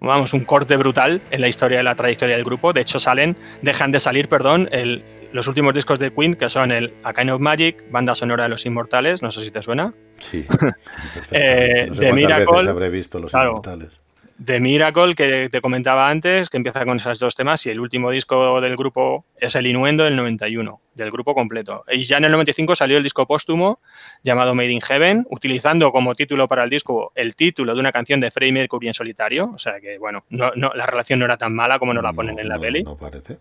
[0.00, 2.72] vamos, un corte brutal en la historia de la trayectoria del grupo.
[2.72, 5.04] De hecho, salen, dejan de salir, perdón, el,
[5.34, 8.48] los últimos discos de Queen, que son el A Kind of Magic, banda sonora de
[8.48, 9.92] Los Inmortales, no sé si te suena.
[10.20, 10.46] Sí.
[11.32, 12.70] eh, no sé Miracle.
[12.70, 13.99] habré visto Los Inmortales.
[14.42, 18.10] The Miracle, que te comentaba antes, que empieza con esos dos temas, y el último
[18.10, 21.84] disco del grupo es El Inuendo del 91, del grupo completo.
[21.90, 23.80] Y ya en el 95 salió el disco póstumo
[24.22, 28.20] llamado Made in Heaven, utilizando como título para el disco el título de una canción
[28.20, 29.50] de Freddie Mercury en solitario.
[29.54, 32.38] O sea que, bueno, no, la relación no era tan mala como nos la ponen
[32.38, 32.82] en la peli.
[32.82, 33.38] No parece.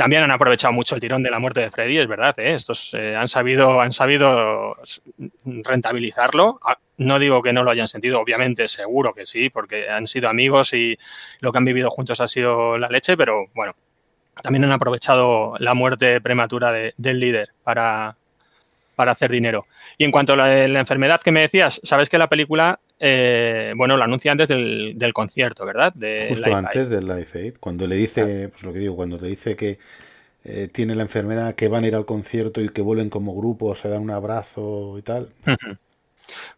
[0.00, 2.34] También han aprovechado mucho el tirón de la muerte de Freddy, es verdad.
[2.38, 2.54] ¿eh?
[2.54, 4.78] Estos eh, han sabido, han sabido
[5.44, 6.58] rentabilizarlo.
[6.64, 10.30] Ah, no digo que no lo hayan sentido, obviamente, seguro que sí, porque han sido
[10.30, 10.96] amigos y
[11.40, 13.74] lo que han vivido juntos ha sido la leche, pero bueno,
[14.42, 18.16] también han aprovechado la muerte prematura del líder para,
[18.96, 19.66] para hacer dinero.
[19.98, 23.72] Y en cuanto a la, la, enfermedad que me decías, sabes que la película eh,
[23.76, 25.92] bueno, lo anuncia antes del, concierto, ¿verdad?
[25.94, 29.28] De Justo antes del Live Aid, cuando le dice, pues lo que digo, cuando le
[29.28, 29.78] dice que
[30.44, 33.74] eh, tiene la enfermedad, que van a ir al concierto y que vuelven como grupo,
[33.74, 35.30] se dan un abrazo y tal.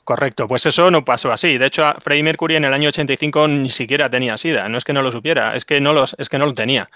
[0.02, 1.58] Correcto, pues eso no pasó así.
[1.58, 4.68] De hecho, Freddie Mercury en el año 85 ni siquiera tenía SIDA.
[4.68, 6.90] No es que no lo supiera, es que no, los, es que no lo tenía.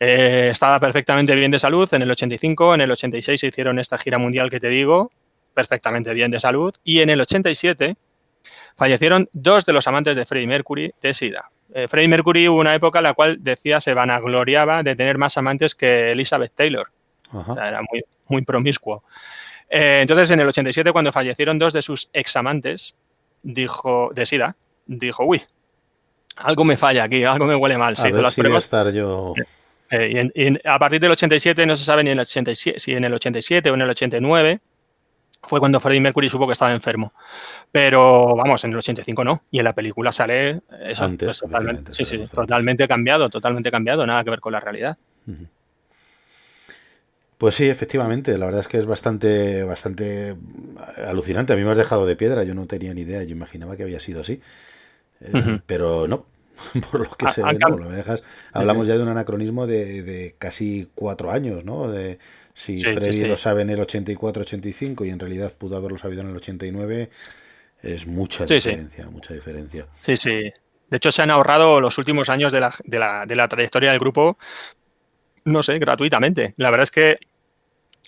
[0.00, 3.96] Eh, estaba perfectamente bien de salud en el 85, en el 86 se hicieron esta
[3.96, 5.12] gira mundial que te digo,
[5.54, 7.96] perfectamente bien de salud, y en el 87
[8.76, 11.50] fallecieron dos de los amantes de Freddie Mercury de SIDA.
[11.74, 15.36] Eh, Freddie Mercury hubo una época en la cual decía se vanagloriaba de tener más
[15.38, 16.88] amantes que Elizabeth Taylor.
[17.32, 19.04] era muy, muy promiscuo.
[19.70, 22.94] Eh, entonces, en el 87, cuando fallecieron dos de sus examantes,
[23.42, 24.56] dijo, de SIDA,
[24.86, 25.42] dijo, uy,
[26.36, 27.96] algo me falla aquí, algo me huele mal.
[27.96, 28.64] Se hizo las pruebas.
[28.64, 29.34] estar yo...
[29.90, 33.04] Eh, y, a partir del 87 no se sabe ni en el 87, si en
[33.04, 34.60] el 87 o en el 89
[35.42, 37.12] fue cuando Freddie Mercury supo que estaba enfermo.
[37.70, 39.42] Pero vamos, en el 85 no.
[39.50, 44.22] Y en la película sale eso, pues, totalmente, sí, sí, totalmente cambiado, totalmente cambiado, nada
[44.24, 44.96] que ver con la realidad.
[47.38, 50.36] Pues sí, efectivamente, la verdad es que es bastante, bastante
[51.04, 51.52] alucinante.
[51.52, 53.82] A mí me has dejado de piedra, yo no tenía ni idea, yo imaginaba que
[53.82, 54.40] había sido así.
[55.20, 56.26] Eh, pero no,
[56.90, 58.22] por lo que se ve, no, me dejas.
[58.52, 61.90] Hablamos ya de un anacronismo de, de casi cuatro años, ¿no?
[61.90, 62.20] De,
[62.54, 66.36] si Freddy lo sabe en el 84-85 y en realidad pudo haberlo sabido en el
[66.36, 67.10] 89,
[67.82, 69.86] es mucha diferencia, mucha diferencia.
[70.00, 70.52] Sí, sí.
[70.88, 73.90] De hecho, se han ahorrado los últimos años de la, de la, de la trayectoria
[73.90, 74.36] del grupo,
[75.44, 76.54] no sé, gratuitamente.
[76.58, 77.18] La verdad es que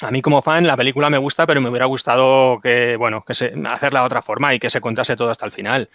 [0.01, 3.35] a mí como fan la película me gusta, pero me hubiera gustado que, bueno, que
[3.35, 5.89] se, hacerla de otra forma y que se contase todo hasta el final.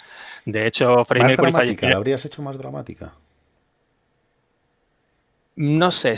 [0.46, 1.90] De hecho, Freddie ¿Más dramática?
[1.90, 3.14] ¿La habrías hecho más dramática?
[5.58, 6.16] No sé.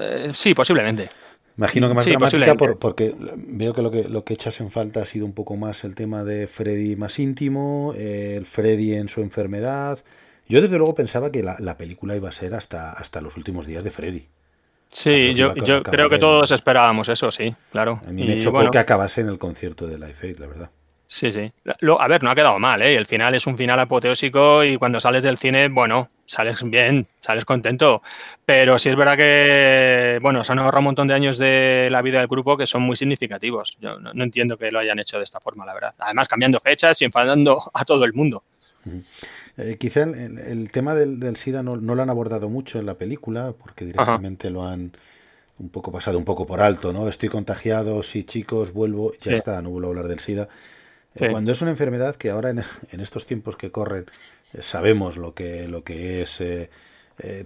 [0.00, 1.08] Eh, sí, posiblemente.
[1.60, 5.04] Imagino que más dramática porque veo que lo, que lo que echas en falta ha
[5.04, 9.98] sido un poco más el tema de Freddy más íntimo, el Freddy en su enfermedad.
[10.48, 13.84] Yo desde luego pensaba que la, película iba a ser hasta, hasta los últimos días
[13.84, 14.26] de Freddy.
[14.88, 18.00] Sí, yo, yo creo que todos esperábamos eso, sí, claro.
[18.06, 20.70] A mí me chocó que acabase en el concierto de Life Aid, la verdad.
[21.12, 21.52] Sí, sí.
[21.80, 22.94] Lo, a ver, no ha quedado mal, ¿eh?
[22.94, 27.44] El final es un final apoteósico y cuando sales del cine, bueno, sales bien, sales
[27.44, 28.00] contento.
[28.46, 32.00] Pero sí es verdad que, bueno, se han ahorrado un montón de años de la
[32.00, 33.76] vida del grupo que son muy significativos.
[33.80, 35.94] Yo no, entiendo que lo hayan hecho de esta forma, la verdad.
[35.98, 38.44] Además, cambiando fechas y enfadando a todo el mundo.
[39.56, 43.84] Eh, quizá el, tema del, SIDA no, lo han abordado mucho en la película, porque
[43.84, 44.92] directamente lo han
[45.58, 47.08] un poco pasado un poco por alto, ¿no?
[47.08, 50.48] Estoy contagiado, sí chicos, vuelvo, ya está, no vuelvo a hablar del SIDA.
[51.16, 52.50] Eh, cuando es una enfermedad que ahora
[52.90, 54.06] en, estos tiempos que corren
[54.52, 56.70] eh, sabemos lo que, lo que es eh,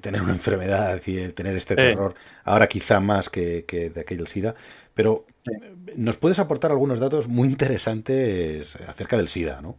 [0.01, 4.55] tener una enfermedad y tener este terror, ahora quizá más que, que de aquel SIDA,
[4.95, 5.27] pero
[5.97, 9.77] nos puedes aportar algunos datos muy interesantes acerca del SIDA, ¿no?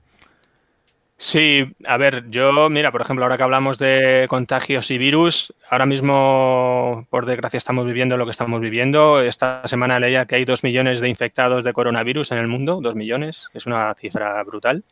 [1.18, 5.86] Sí, a ver, yo, mira, por ejemplo, ahora que hablamos de contagios y virus, ahora
[5.86, 9.22] mismo, por desgracia, estamos viviendo lo que estamos viviendo.
[9.22, 12.96] Esta semana leía que hay dos millones de infectados de coronavirus en el mundo, dos
[12.96, 14.84] millones, que es una cifra brutal.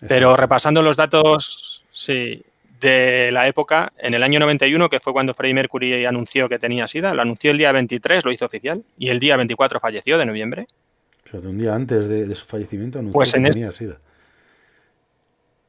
[0.00, 2.42] Pero repasando los datos, sí,
[2.80, 6.88] de la época, en el año 91, que fue cuando Freddie Mercury anunció que tenía
[6.88, 10.26] SIDA, lo anunció el día 23, lo hizo oficial, y el día 24 falleció de
[10.26, 10.66] noviembre.
[11.24, 13.98] O sea, de un día antes de, su fallecimiento anunció pues que tenía SIDA.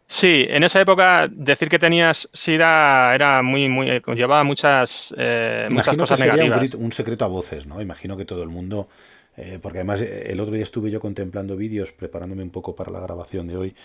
[0.09, 5.67] Sí, en esa época decir que tenías SIDA era muy, muy, eh, llevaba muchas, eh,
[5.69, 6.73] muchas cosas negativas.
[6.75, 7.81] Un, secreto a voces, ¿no?
[7.81, 8.87] Imagino que todo el mundo,
[9.35, 13.01] eh, porque además el otro día estuve yo contemplando vídeos, preparándome un poco para la
[13.01, 13.75] grabación de hoy,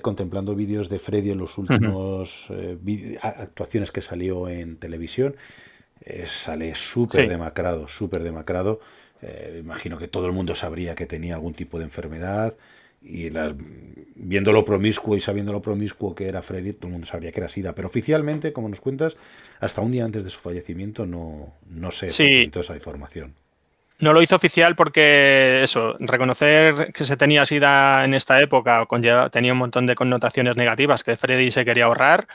[0.00, 2.48] contemplando vídeos de Freddy en los últimos
[3.22, 5.36] actuaciones que salió en televisión.
[6.26, 8.80] sale súper demacrado, súper demacrado.
[9.58, 12.56] imagino que todo el mundo sabría que tenía algún tipo de enfermedad
[13.00, 13.54] y las,
[14.14, 17.48] viéndolo promiscuo y sabiendo lo promiscuo que era Freddy, todo el mundo sabría que era
[17.48, 17.74] SIDA.
[17.74, 19.16] Pero oficialmente, como nos cuentas,
[19.58, 22.50] hasta un día antes de su fallecimiento no, no se sí.
[22.52, 23.34] esa información.
[24.00, 28.86] No lo hizo oficial porque eso, reconocer que se tenía SIDA en esta época
[29.30, 32.26] tenía un montón de connotaciones negativas que Freddy se quería ahorrar.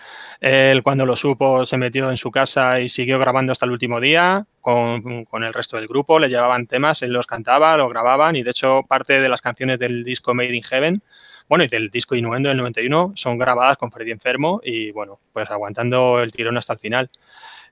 [0.42, 4.00] Él cuando lo supo se metió en su casa y siguió grabando hasta el último
[4.00, 6.20] día con, con, el resto del grupo.
[6.20, 9.80] Le llevaban temas, él los cantaba, lo grababan y de hecho parte de las canciones
[9.80, 11.02] del disco Made in Heaven,
[11.48, 15.50] bueno, y del disco Innuendo del 91 son grabadas con Freddy enfermo y bueno, pues
[15.50, 17.10] aguantando el tirón hasta el final.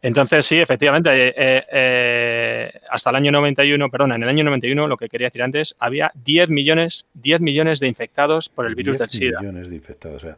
[0.03, 4.97] Entonces, sí, efectivamente, eh, eh, hasta el año 91, perdón, en el año 91, lo
[4.97, 9.09] que quería decir antes, había 10 millones, 10 millones de infectados por el virus del
[9.09, 9.39] SIDA.
[9.39, 10.37] 10 millones de infectados, o sea,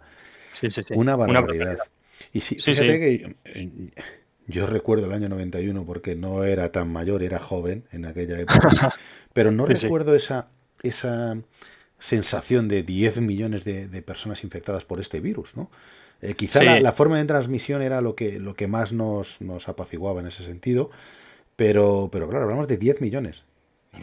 [0.53, 0.93] sí, sí, sí.
[0.95, 1.79] una barbaridad.
[2.31, 3.69] y fíjate que eh,
[4.45, 8.93] yo recuerdo el año 91 porque no era tan mayor, era joven en aquella época,
[9.33, 10.47] pero no recuerdo esa,
[10.83, 11.39] esa
[11.97, 15.71] sensación de 10 millones de, de personas infectadas por este virus, ¿no?
[16.21, 20.21] Eh, quizá la, forma de transmisión era lo que, lo que más nos, nos apaciguaba
[20.21, 20.89] en ese sentido,
[21.55, 23.43] pero, pero claro, hablamos de 10 millones.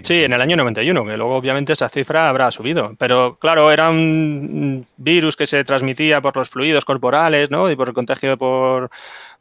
[0.03, 2.95] Sí, en el año 91, que luego obviamente esa cifra habrá subido.
[2.99, 7.71] Pero claro, era un virus que se transmitía por los fluidos corporales, ¿no?
[7.71, 8.91] Y por el contagio por,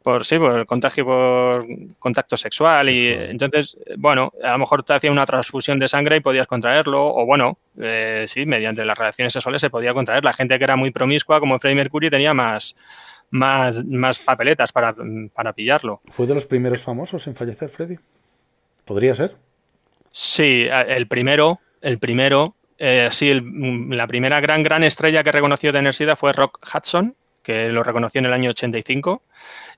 [0.02, 1.66] por sí, por el contagio por
[1.98, 2.88] contacto sexual.
[2.88, 7.06] Y entonces, bueno, a lo mejor te hacía una transfusión de sangre y podías contraerlo.
[7.06, 10.24] O bueno, eh, sí, mediante las reacciones sexuales se podía contraer.
[10.24, 12.76] La gente que era muy promiscua, como Freddie Mercury, tenía más,
[13.30, 14.94] más, más papeletas para,
[15.32, 16.00] para pillarlo.
[16.10, 17.96] ¿Fue de los primeros famosos en fallecer, Freddy?
[18.84, 19.36] ¿Podría ser?
[20.10, 25.94] Sí, el primero, el primero, eh, sí, la primera gran, gran estrella que reconoció tener
[25.94, 29.22] SIDA fue Rock Hudson, que lo reconoció en el año 85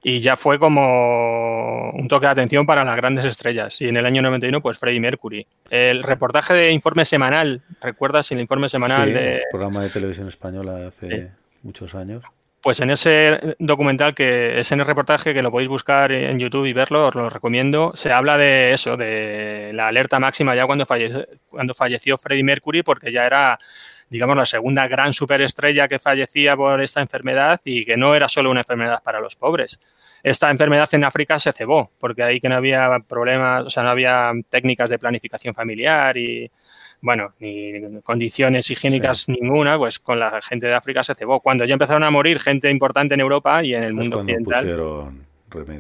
[0.03, 3.81] y ya fue como un toque de atención para las grandes estrellas.
[3.81, 5.47] Y en el año 91, pues Freddie Mercury.
[5.71, 9.43] El reportaje de informe semanal, ¿recuerdas el informe semanal sí, de...
[9.51, 11.31] programa de televisión española hace
[11.63, 12.23] muchos años?
[12.65, 16.65] Pues en ese documental, que es en el reportaje, que lo podéis buscar en YouTube
[16.65, 20.87] y verlo, os lo recomiendo, se habla de eso, de la alerta máxima ya cuando
[20.87, 23.59] falleció, cuando falleció Freddie Mercury, porque ya era,
[24.15, 28.49] digamos, la segunda gran superestrella que fallecía por esta enfermedad y que no era solo
[28.49, 29.81] una enfermedad para los pobres.
[30.23, 33.91] Esta enfermedad en África se cebó, porque ahí que no había problemas, o sea, no
[33.91, 36.49] había técnicas de planificación familiar y,
[37.01, 41.41] bueno, ni condiciones higiénicas ninguna, pues con la gente de África se cebó.
[41.41, 45.13] Cuando ya empezaron a morir gente importante en Europa y en el mundo occidental,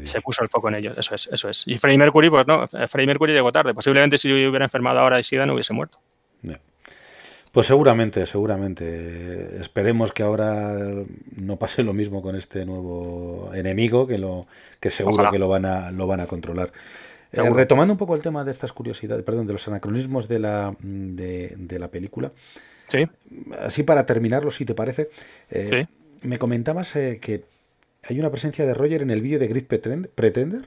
[0.02, 0.94] se puso el foco en ellos.
[0.98, 1.68] Eso es, eso es.
[1.68, 3.74] Y Freddie Mercury, pues no, Freddie Mercury llegó tarde.
[3.74, 6.00] Posiblemente si hubiera enfermado ahora de SIDA no hubiese muerto.
[7.54, 9.60] Pues seguramente, seguramente.
[9.60, 10.76] Esperemos que ahora
[11.36, 14.48] no pase lo mismo con este nuevo enemigo, que lo
[14.80, 16.72] que seguro que lo van a lo van a controlar.
[17.30, 20.76] Eh, retomando un poco el tema de estas curiosidades, perdón, de los anacronismos de la,
[20.80, 22.32] de, la película.
[22.88, 23.06] Sí.
[23.60, 25.10] Así para terminarlo, si te parece.
[25.48, 25.86] Eh,
[26.22, 27.44] me comentabas eh, que
[28.02, 30.66] hay una presencia de Roger en el vídeo de Grid Pretender.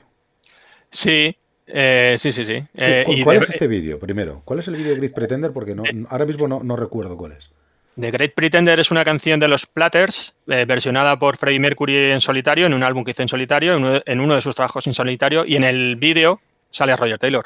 [0.89, 1.35] Sí,
[1.67, 2.63] Eh, sí, sí, sí.
[2.77, 4.41] Eh, ¿Cu- y ¿Cuál de- es este vídeo, primero?
[4.45, 5.51] ¿Cuál es el vídeo de Great Pretender?
[5.51, 7.51] Porque no, ahora mismo no, no recuerdo cuál es.
[7.99, 12.21] The Great Pretender es una canción de los Platters, eh, versionada por Freddie Mercury en
[12.21, 14.85] solitario, en un álbum que hizo en solitario, en uno, en uno de sus trabajos
[14.87, 16.39] en solitario, y en el vídeo
[16.69, 17.45] sale Roger Taylor.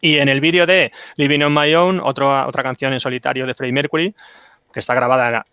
[0.00, 3.54] Y en el vídeo de Living on My Own, otro- otra canción en solitario de
[3.54, 4.14] Freddie Mercury,
[4.72, 5.46] que está grabada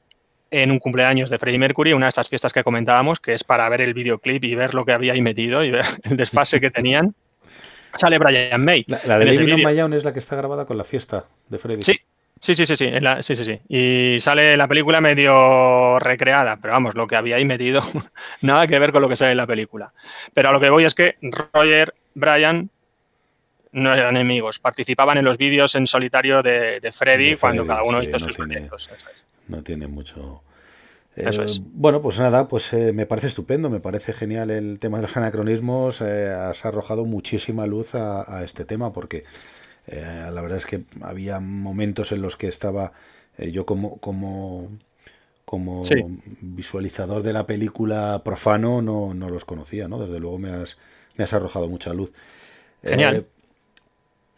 [0.51, 3.69] en un cumpleaños de Freddie Mercury, una de estas fiestas que comentábamos, que es para
[3.69, 6.71] ver el videoclip y ver lo que había ahí metido y ver el desfase que
[6.71, 7.15] tenían,
[7.95, 8.83] sale Brian May.
[8.87, 9.63] La, la de Living on.
[9.73, 11.83] My Own es la que está grabada con la fiesta de Freddy.
[11.83, 11.99] Sí,
[12.39, 13.59] sí, sí, sí, sí, en la- sí, sí, sí.
[13.69, 17.81] Y sale la película medio recreada, pero vamos, lo que había ahí metido,
[18.41, 19.93] nada que ver con lo que sale en la película.
[20.33, 21.15] Pero a lo que voy es que
[21.53, 22.69] Roger, Brian
[23.71, 27.81] no eran enemigos, participaban en los vídeos en solitario de, de Freddy De cuando cada
[27.83, 28.89] uno sí, hizo no sus tiene- proyectos.
[29.47, 30.43] No tiene mucho.
[31.15, 31.61] Eso Eh.
[31.73, 35.15] Bueno, pues nada, pues eh, me parece estupendo, me parece genial el tema de los
[35.17, 36.01] anacronismos.
[36.01, 39.23] eh, has arrojado muchísima luz a, a este tema porque
[39.85, 42.93] la verdad es que había momentos en los que estaba
[43.37, 44.69] yo como como
[45.45, 45.95] como Sí.
[46.41, 49.99] visualizador de la película profano no, no los conocía, ¿no?
[49.99, 50.77] Desde luego me has,
[51.17, 52.11] me has arrojado mucha luz.
[52.83, 53.27] Genial.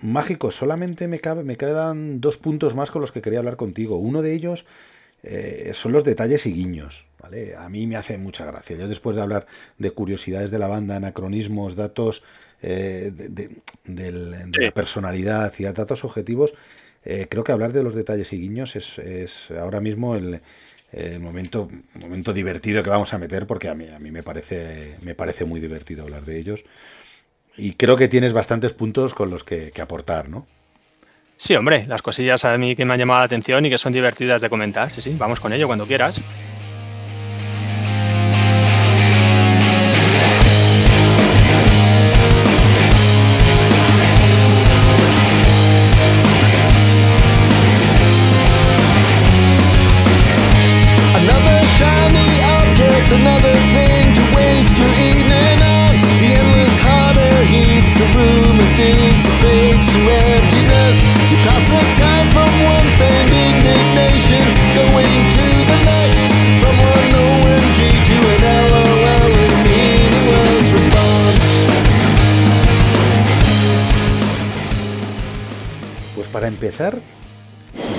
[0.01, 3.97] Mágico, solamente me, cabe, me quedan dos puntos más con los que quería hablar contigo.
[3.97, 4.65] Uno de ellos
[5.25, 7.05] eh, son los detalles y guiños.
[7.21, 7.55] ¿vale?
[7.55, 8.77] A mí me hace mucha gracia.
[8.77, 9.47] Yo después de hablar
[9.79, 12.23] de curiosidades de la banda, anacronismos, datos
[12.61, 14.61] eh, de, de- del- de Sí.
[14.61, 16.53] la personalidad y datos objetivos,
[17.03, 20.41] eh, creo que hablar de los detalles y guiños es, es ahora mismo el,
[20.91, 24.95] el momento, momento divertido que vamos a meter porque a mí, a mí me, parece,
[25.01, 26.63] me parece muy divertido hablar de ellos.
[27.57, 30.47] Y creo que tienes bastantes puntos con los que, que aportar, ¿no?
[31.37, 33.91] Sí, hombre, las cosillas a mí que me han llamado la atención y que son
[33.91, 34.91] divertidas de comentar.
[34.93, 36.21] Sí, sí, vamos con ello cuando quieras.
[76.75, 76.99] Empezar,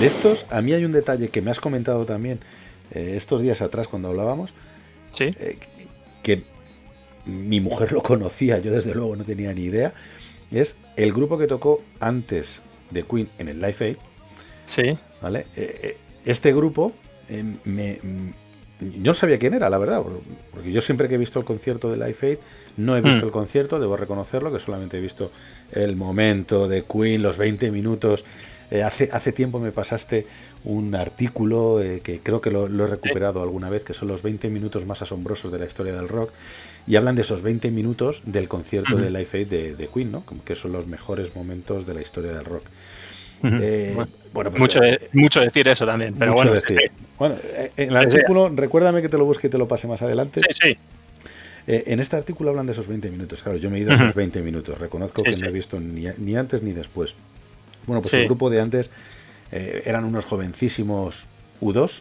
[0.01, 2.41] de estos, a mí hay un detalle que me has comentado también
[2.93, 4.51] eh, estos días atrás cuando hablábamos,
[5.13, 5.57] Sí, eh,
[6.23, 6.43] que
[7.25, 9.95] mi mujer lo conocía, yo desde luego no tenía ni idea,
[10.51, 12.61] es el grupo que tocó antes
[12.91, 13.97] de Queen en el Live Aid,
[14.67, 14.99] sí.
[15.23, 15.47] ¿vale?
[15.57, 15.97] Eh,
[16.27, 16.93] este grupo
[17.65, 18.31] me, mm,
[19.03, 20.21] yo no sabía quién era, la verdad, por-
[20.53, 22.39] porque yo siempre que he visto el concierto de Live Aid,
[22.77, 23.29] no he visto Mm.
[23.29, 25.33] el concierto, debo reconocerlo, que solamente he visto
[25.73, 28.23] el momento de Queen, los 20 minutos.
[28.71, 30.27] Eh, hace, hace tiempo me pasaste
[30.65, 34.23] un artículo eh, que creo que lo, lo he recuperado alguna vez, que son los
[34.23, 36.31] 20 minutos más asombrosos de la historia del rock,
[36.89, 40.23] y hablan de esos 20 minutos del concierto de Live Aid de, de Queen, ¿no?
[40.25, 42.63] Como que son los mejores momentos de la historia del rock.
[43.43, 46.61] Eh, Bueno, bueno, pues, mucho, de- mucho decir eso también, pero mucho bueno.
[46.61, 46.91] decir.
[47.19, 47.37] Bueno,
[47.77, 50.41] en el artículo, recuérdame que te lo busque y te lo pase más adelante.
[50.51, 50.79] Sí, sí.
[51.69, 53.43] Eh, en este artículo hablan de esos 20 minutos.
[53.43, 54.79] Claro, yo me he ido a esos 20 minutos.
[54.79, 57.15] Reconozco Sí, que no he visto ni, ni antes ni después.
[57.87, 58.17] Bueno, pues Sí.
[58.19, 58.91] el grupo de antes
[59.53, 61.25] eh, eran unos jovencísimos
[61.61, 62.01] U2.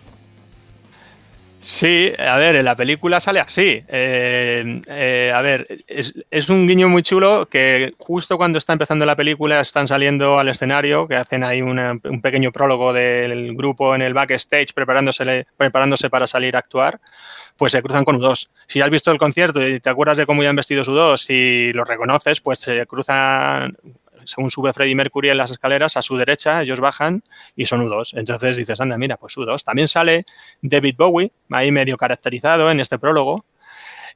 [1.59, 3.81] Sí, a ver, en la película sale así.
[3.87, 9.03] Eh, eh, a ver, es, es un guiño muy chulo que justo cuando está empezando
[9.03, 13.95] la película están saliendo al escenario, que hacen ahí una- un pequeño prólogo del grupo
[13.95, 16.99] en el backstage preparándose, preparándose para salir a actuar,
[17.57, 18.47] pues se cruzan con U2.
[18.67, 21.87] Si has visto el concierto y te acuerdas de cómo iban vestidos U2 y los
[21.87, 23.75] reconoces, pues se cruzan,
[24.25, 27.23] según sube Freddie Mercury en las escaleras, a su derecha, ellos bajan
[27.55, 28.17] y son U2.
[28.17, 29.63] Entonces dices, anda, mira, pues U2.
[29.63, 30.25] También sale
[30.61, 33.45] David Bowie, ahí medio caracterizado en este prólogo.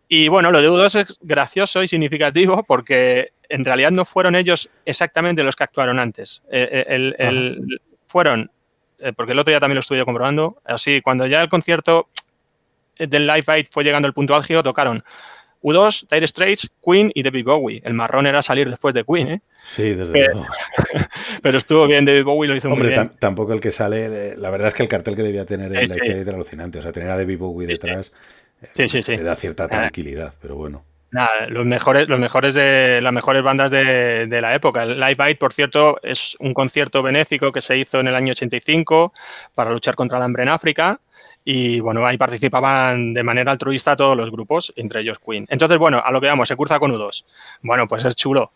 [0.08, 4.70] Y bueno, lo de U2 es gracioso y significativo porque en realidad no fueron ellos
[4.86, 6.42] exactamente los que actuaron antes.
[6.52, 8.50] Eh, eh, el- el- fueron,
[9.00, 12.10] eh, porque el otro día también lo estuve comprobando, así, cuando ya el concierto
[12.98, 15.04] del Live Aid fue llegando al punto álgido, tocaron
[15.62, 17.82] U2, Dire Straits, Queen y David Bowie.
[17.84, 19.42] El marrón era salir después de Queen, ¿eh?
[19.64, 20.48] Sí, desde Eh, luego.
[21.42, 23.10] Pero estuvo bien, David Bowie lo hizo Hombre, muy bien.
[23.10, 24.06] tam- tampoco el que sale.
[24.32, 26.80] eh, La verdad es que el cartel que debía tener el Sí, era alucinante.
[26.80, 28.12] O sea, tener a David Bowie Sí, detrás
[28.62, 29.16] eh, Sí, sí, sí.
[29.18, 29.68] te da cierta Ah.
[29.70, 30.84] tranquilidad, pero bueno.
[31.12, 34.84] Nada, los mejores, los mejores de las mejores bandas de, de la época.
[34.84, 38.32] El Live Aid, por cierto, es un concierto benéfico que se hizo en el año
[38.34, 39.12] 85
[39.56, 41.00] para luchar contra el hambre en África.
[41.52, 45.48] Y bueno, ahí participaban de manera altruista todos los grupos, entre ellos Queen.
[45.50, 47.26] Entonces, bueno, a lo que vamos, se cruza con U2.
[47.64, 48.54] Bueno, pues es chulo.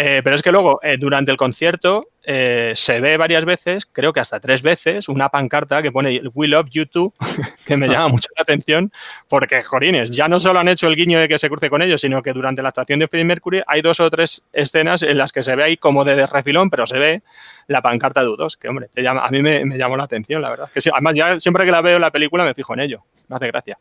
[0.00, 4.12] Eh, pero es que luego, eh, durante el concierto, eh, se ve varias veces, creo
[4.12, 7.12] que hasta tres veces, una pancarta que pone We love you too,
[7.66, 8.92] que me llama mucho la atención,
[9.28, 12.00] porque, jorines, ya no solo han hecho el guiño de que se cruce con ellos,
[12.00, 15.32] sino que durante la actuación de Freddie Mercury hay dos o tres escenas en las
[15.32, 17.22] que se ve ahí como de refilón, pero se ve
[17.66, 20.70] la pancarta de U2, que, hombre, llama, a mí me, llamó la atención, la verdad.
[20.72, 23.34] Que además, ya siempre que la veo en la película me fijo en ello, me
[23.34, 23.76] hace gracia.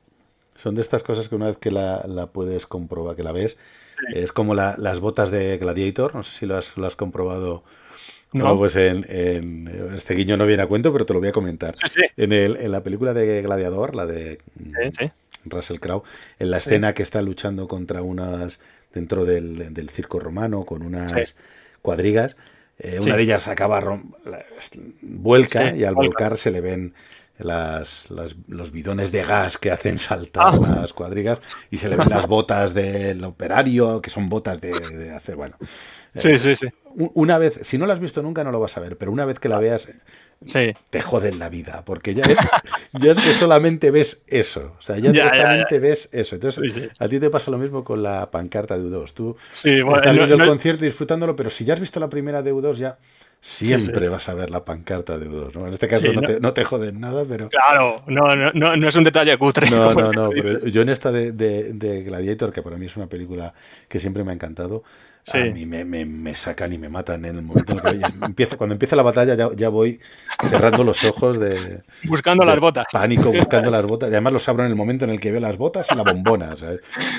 [0.55, 3.55] Son de estas cosas que una vez que la, la puedes comprobar, que la ves,
[4.13, 7.63] es como las botas de Gladiator, no sé si lo has, comprobado.
[8.33, 9.03] No, pues en,
[9.95, 11.75] este guiño no viene a cuento, pero te lo voy a comentar.
[12.17, 16.03] En, el, en la película de Gladiador, la de mm, Russell Crowe,
[16.39, 18.59] en la escena que está luchando contra unas
[18.93, 21.35] dentro del, circo romano con unas
[21.81, 22.35] cuadrigas,
[22.79, 24.01] eh, una de ellas acaba
[25.01, 26.93] vuelca y al volcar se le ven
[27.37, 30.79] las, los bidones de gas que hacen saltar ah.
[30.81, 35.35] las cuadrigas y se le ven las botas del operario, que son botas de, hacer,
[35.35, 35.55] bueno.
[36.15, 36.67] Sí, eh, sí, sí.
[37.13, 39.25] Una vez, si no la has visto nunca no lo vas a ver, pero una
[39.25, 39.87] vez que la veas,
[40.43, 40.73] sí.
[40.89, 42.37] te joden la vida, porque ya es,
[42.93, 46.35] ya es que solamente ves eso, o sea, ya, directamente ves eso.
[46.35, 49.13] Entonces, a ti te pasa lo mismo con la pancarta de U2.
[49.13, 52.51] Tú estás viendo el concierto y disfrutándolo, pero si ya has visto la primera de
[52.51, 52.97] U2, ya
[53.47, 55.55] siempre vas a ver la pancarta de U2.
[55.55, 55.67] ¿no?
[55.67, 57.49] En este caso no, Te, no, te, joden nada, pero...
[57.49, 59.69] Claro, no, no, no, es un detalle cutre.
[59.69, 63.07] No, no, no, pero yo en esta de, de, Gladiator, que para mí es una
[63.07, 63.53] película
[63.87, 64.83] que siempre me ha encantado,
[65.33, 68.55] a mí me, me, me, sacan y me matan en el momento en que empieza,
[68.55, 69.99] cuando empieza la batalla ya, ya, voy
[70.49, 71.81] cerrando los ojos de...
[72.03, 72.87] Buscando las botas.
[72.91, 74.09] Pánico, buscando las botas.
[74.09, 76.03] Y además los abro en el momento en el que veo las botas y la
[76.03, 76.55] bombona.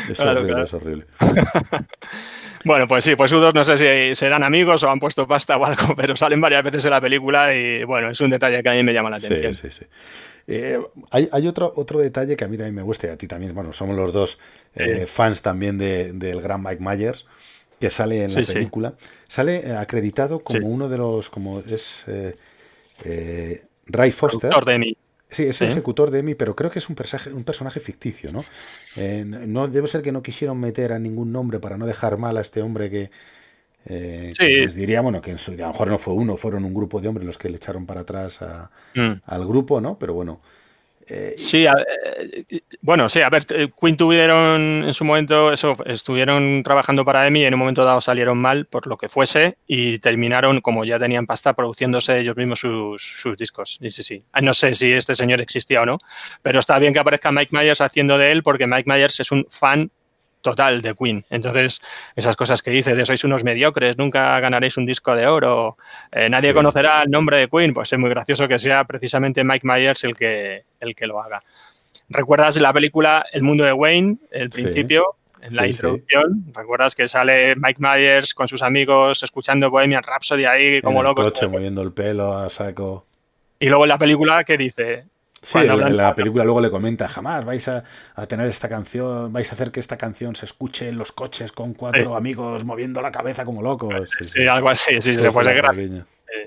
[0.08, 1.04] Es horrible, es horrible.
[2.68, 5.64] Bueno, pues sí, pues U2 no sé si serán amigos o han puesto pasta o
[5.64, 8.72] algo, pero salen varias veces en la película y bueno, es un detalle que a
[8.74, 9.54] mí me llama la atención.
[9.54, 9.86] Sí, sí, sí.
[10.46, 10.78] Eh,
[11.10, 13.54] hay, hay otro, otro detalle que a mí también me gusta y a ti también,
[13.54, 14.38] bueno, somos los dos
[14.74, 17.24] eh, fans también del gran Mike Myers
[17.80, 18.92] que sale en la película.
[19.26, 22.04] Sale eh, acreditado como uno de los, como es
[23.86, 24.50] Ray Foster.
[24.50, 24.94] De
[25.30, 28.32] Sí, es el ejecutor de Emmy, pero creo que es un personaje, un personaje ficticio,
[28.32, 28.42] ¿no?
[28.96, 32.38] Eh, no debe ser que no quisieron meter a ningún nombre para no dejar mal
[32.38, 33.10] a este hombre que,
[33.84, 37.08] eh, les diría, bueno, que a lo mejor no fue uno, fueron un grupo de
[37.08, 38.38] hombres los que le echaron para atrás
[38.94, 39.12] mm.
[39.24, 39.98] al grupo, ¿no?
[39.98, 40.40] Pero bueno,
[41.10, 46.62] eh, sí, eh, bueno, sí, a ver, eh, Queen tuvieron en su momento, eso, estuvieron
[46.62, 49.98] trabajando para EMI y en un momento dado salieron mal por lo que fuese y
[50.00, 53.78] terminaron, como ya tenían pasta, produciéndose ellos mismos sus, discos.
[53.80, 54.24] Sí, sí, sí.
[54.32, 55.98] Ah, no sé si este señor existía o no,
[56.42, 59.46] pero está bien que aparezca Mike Myers haciendo de él porque Mike Myers es un
[59.48, 59.90] fan
[60.42, 61.24] total de Queen.
[61.30, 61.80] Entonces,
[62.16, 65.76] esas cosas que dice de sois unos mediocres, nunca ganaréis un disco de oro,
[66.12, 69.66] eh, nadie conocerá el nombre de Queen, pues es muy gracioso que sea precisamente Mike
[69.66, 71.42] Myers el que, el que lo haga.
[72.08, 75.16] ¿Recuerdas la película El mundo de Wayne, el principio?
[75.40, 80.82] En la introducción, ¿recuerdas que sale Mike Myers con sus amigos escuchando Bohemian Rhapsody ahí
[80.82, 81.22] como loco?
[81.22, 83.06] coche, moviendo el pelo a saco.
[83.60, 85.04] Y luego en la película, ¿qué dice?
[85.40, 87.84] Sí, en la película luego le comenta, jamás vais a,
[88.26, 91.74] tener esta canción, vais a hacer que esta canción se escuche en los coches con
[91.74, 94.10] cuatro amigos moviendo la cabeza como locos.
[94.20, 95.46] Sí, algo así, sí, pues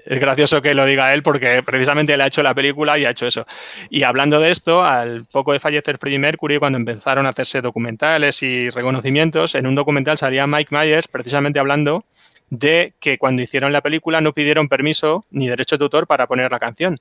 [0.05, 3.11] es, gracioso que lo diga él porque precisamente él ha hecho la película y ha
[3.11, 3.45] hecho eso.
[3.89, 8.43] Y hablando de esto, al poco de fallecer Freddie Mercury, cuando empezaron a hacerse documentales
[8.43, 12.03] y reconocimientos, en un documental salía Mike Myers precisamente hablando
[12.49, 16.51] de que cuando hicieron la película no pidieron permiso ni derecho de autor para poner
[16.51, 16.97] la canción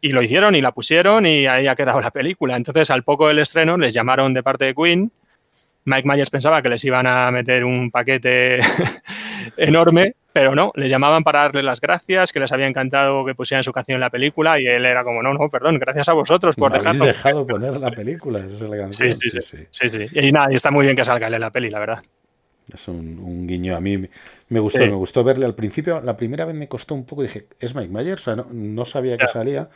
[0.00, 2.56] y lo hicieron y la pusieron y ahí ha quedado la película.
[2.56, 5.12] Entonces, al poco del estreno, les llamaron de parte de Queen.
[5.84, 8.60] Mike Myers pensaba que les iban a meter un paquete
[9.56, 13.64] enorme, pero no, les llamaban para darle las gracias, que les había encantado que pusieran
[13.64, 16.54] su canción en la película y él era como, no, no, perdón, gracias a vosotros
[16.56, 17.06] por dejarlo.
[17.06, 19.12] dejado poner la película, esa es la canción.
[19.12, 21.70] Sí sí sí, sí, Y nada, y está muy bien que salga en la peli,
[21.70, 22.02] la verdad.
[22.74, 23.76] Es un, guiño.
[23.76, 24.08] A mí
[24.48, 26.00] me gustó, me gustó verle al principio.
[26.00, 28.26] La primera vez me costó un poco, dije, ¿es Mike Myers?
[28.26, 29.68] O sea, no, sabía que salía.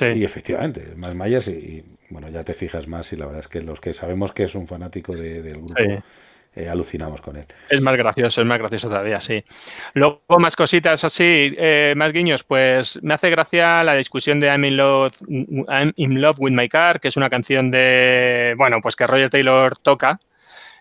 [0.00, 3.62] Y efectivamente, Mike Myers, y, bueno, ya te fijas más y la verdad es que
[3.62, 5.74] los que sabemos que es un fanático del grupo,
[6.54, 7.46] eh, alucinamos con él.
[7.68, 9.44] Es más gracioso, es más gracioso todavía, sí.
[9.94, 14.64] Luego, más cositas así, eh, más guiños, pues me hace gracia la discusión de I'm
[14.64, 18.96] in, love, I'm in Love with My Car, que es una canción de, bueno, pues
[18.96, 20.20] que Roger Taylor toca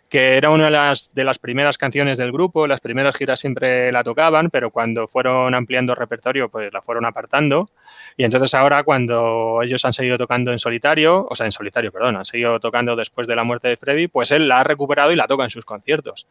[0.09, 4.49] que era una de las, primeras canciones del grupo, las primeras giras siempre la tocaban,
[4.49, 7.69] pero cuando fueron ampliando el repertorio, pues la fueron apartando.
[8.15, 12.15] Y entonces ahora cuando ellos han seguido tocando en solitario, o sea, en solitario, perdón,
[12.15, 15.15] han seguido tocando después de la muerte de Freddy, pues él la ha recuperado y
[15.15, 16.27] la toca en sus conciertos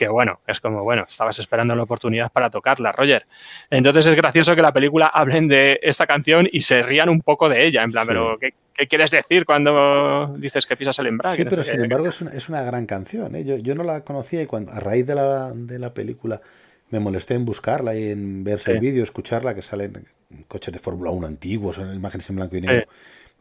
[0.00, 3.26] que bueno, es como, bueno, estabas esperando la oportunidad para tocarla, Roger.
[3.68, 7.50] Entonces es gracioso que la película hablen de esta canción y se rían un poco
[7.50, 8.54] de ella, en plan, pero ¿qué,
[8.86, 11.36] quieres decir cuando dices que pisas el embrague?
[11.36, 13.36] Sí, pero sin embargo es una, es una, gran canción.
[13.36, 13.44] ¿eh?
[13.44, 16.40] Yo, yo, no la conocía y cuando, a raíz de la, de la película
[16.88, 20.06] me molesté en buscarla y en verse el vídeo, escucharla, que salen
[20.48, 22.86] coches de Fórmula 1 antiguos, en imágenes en blanco y negro.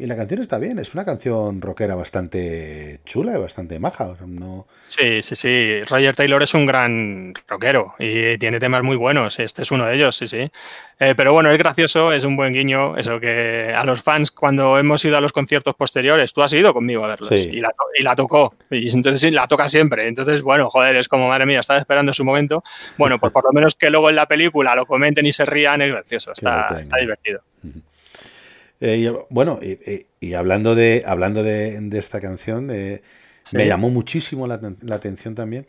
[0.02, 4.06] Y la canción está bien, es una canción rockera bastante chula y bastante maja.
[4.08, 4.66] o sea, no...
[4.88, 5.84] Sí, sí, sí.
[5.90, 9.38] Roger Taylor es un gran rockero y tiene temas muy buenos.
[9.40, 10.50] Este es uno de ellos, sí, sí.
[11.00, 12.96] Eh, pero bueno, es gracioso, es un buen guiño.
[12.96, 16.74] Eso que a los fans, cuando hemos ido a los conciertos posteriores, tú has ido
[16.74, 17.50] conmigo a verlos Sí.
[17.52, 17.70] y, la,
[18.00, 18.56] y la tocó.
[18.72, 20.08] Y entonces sí, la toca siempre.
[20.08, 22.64] Entonces, bueno, joder, es como madre mía, estaba esperando su momento.
[22.98, 25.82] Bueno, pues por lo menos que luego en la película lo comenten y se rían
[25.82, 27.42] es gracioso, está, está divertido.
[28.82, 33.02] Eh, bueno, y, y- y hablando de hablando de, de esta canción, eh,
[33.44, 33.58] Sí.
[33.58, 35.66] me llamó muchísimo la, aten- la atención también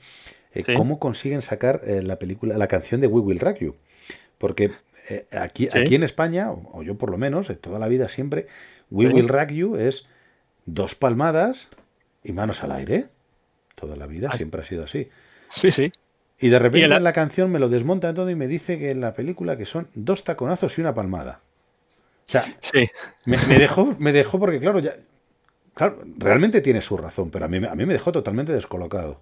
[0.53, 0.75] eh, Sí.
[0.75, 3.77] cómo consiguen sacar eh, la película, la canción de We Will Rock You.
[4.39, 4.73] Porque
[5.33, 5.79] aquí, Sí.
[5.79, 8.47] aquí en España, o, o yo por lo menos, toda la vida siempre,
[8.91, 9.07] We.
[9.09, 10.07] Will Rock You es
[10.67, 11.69] dos palmadas
[12.25, 13.07] y manos al aire.
[13.77, 15.09] Toda la vida siempre ha sido así.
[15.49, 15.93] Sí, sí.
[16.39, 18.91] Y de repente la- en la canción me lo desmonta todo y me dice que
[18.91, 21.41] en la película que son dos taconazos y una palmada.
[22.31, 22.89] O sea, Sí.
[23.25, 24.93] me, me dejó, me dejó porque, claro, ya.
[25.75, 29.21] Claro, realmente tiene su razón, pero a mí, me- a mí me dejó totalmente descolocado.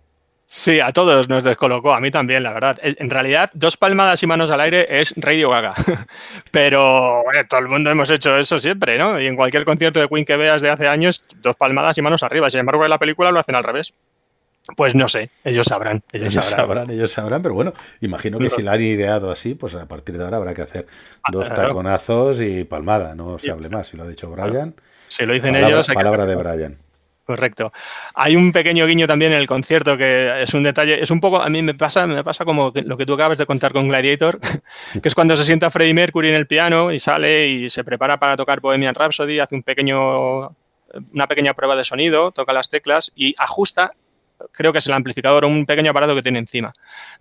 [0.50, 2.78] Sí, a todos nos descolocó, a mí también, la verdad.
[2.82, 5.74] En en realidad, dos palmadas y manos al aire es Radio Gaga.
[6.50, 9.20] Pero bueno, todo el mundo hemos hecho eso siempre, ¿no?
[9.20, 12.22] Y en cualquier concierto de Queen que veas de hace años, dos palmadas y manos
[12.22, 12.50] arriba.
[12.50, 13.92] Sin embargo, en la película lo hacen al revés.
[14.76, 16.66] Pues no sé, ellos sabrán, ellos, Ellos sabrán.
[16.68, 20.18] sabrán, ellos sabrán, pero bueno, imagino que si la han ideado así, pues a partir
[20.18, 20.86] de ahora habrá que hacer
[21.32, 21.68] dos Ah, claro.
[21.70, 23.88] taconazos y palmada, no se hable más.
[23.88, 24.74] Si lo ha dicho Brian,
[25.08, 26.34] Si lo dicen palabra, ellos, hay que palabra de.
[26.36, 26.78] Brian.
[27.24, 27.72] Correcto.
[28.14, 31.42] Hay un pequeño guiño también en el concierto que es un detalle, es un poco,
[31.42, 34.38] a mí me pasa, me pasa como lo que tú acabas de contar con Gladiator,
[35.02, 38.18] que es cuando se sienta Freddie Mercury en el piano y sale y se prepara
[38.18, 40.56] para tocar Bohemian Rhapsody, hace un pequeño,
[41.12, 43.92] una pequeña prueba de sonido, toca las teclas y ajusta,
[44.52, 46.72] creo que es el amplificador un pequeño aparato que tiene encima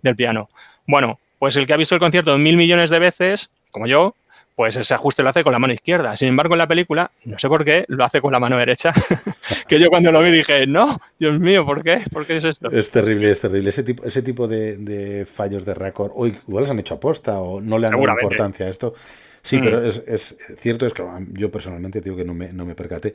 [0.02, 0.48] del piano.
[0.86, 4.14] Bueno, pues el que ha visto el concierto mil millones de veces, como yo,
[4.58, 6.16] pues ese ajuste lo hace con la mano izquierda.
[6.16, 8.92] Sin embargo, en la película, no sé por qué, lo hace con la mano derecha.
[9.68, 12.02] que yo cuando lo vi dije, no, Dios mío, ¿por qué?
[12.10, 12.68] ¿Por qué es esto?
[12.72, 13.70] Es terrible, es terrible.
[13.70, 17.38] Ese tipo, ese tipo de, de fallos de récord, o igual los han hecho aposta
[17.38, 18.94] o no le han dado importancia a esto.
[19.42, 19.64] Sí, Mm.
[19.64, 23.14] pero es, es cierto, es que yo personalmente digo que no me, no me percaté,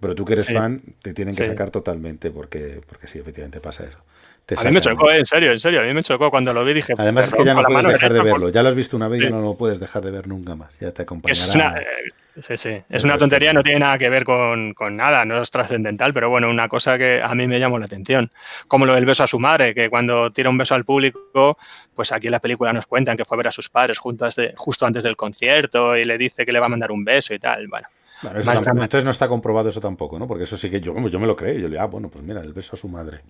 [0.00, 0.54] pero tú que eres Sí.
[0.54, 1.50] fan te tienen que Sí.
[1.50, 3.98] sacar totalmente porque, porque sí, efectivamente pasa eso.
[4.46, 6.52] Te A mí me chocó, eh, en serio, en serio, a mí me chocó cuando
[6.52, 8.48] lo vi dije, Además es que ya no puedes mano dejar de verlo.
[8.48, 9.30] Ya lo has visto una vez y Sí.
[9.30, 10.76] no lo puedes dejar de ver nunca más.
[10.80, 11.40] Ya te acompañará.
[11.48, 11.86] es una, eh,
[12.40, 15.50] sí, sí, es una tontería, no tiene nada que ver con, con nada, no es
[15.50, 18.30] trascendental, pero bueno, una cosa que a mí me llamó la atención.
[18.66, 21.56] Como lo del beso a su madre, que cuando tira un beso al público,
[21.94, 24.26] pues aquí en la película nos cuentan que fue a ver a sus padres junto
[24.56, 27.38] justo antes del concierto y le dice que le va a mandar un beso y
[27.38, 27.68] tal.
[27.68, 27.86] Bueno,
[28.38, 30.26] eso tampoco- entonces no está comprobado eso tampoco, ¿no?
[30.26, 31.60] Porque eso sí que yo, yo me lo creí.
[31.60, 33.20] Yo le ah, bueno, pues mira, el beso a su madre.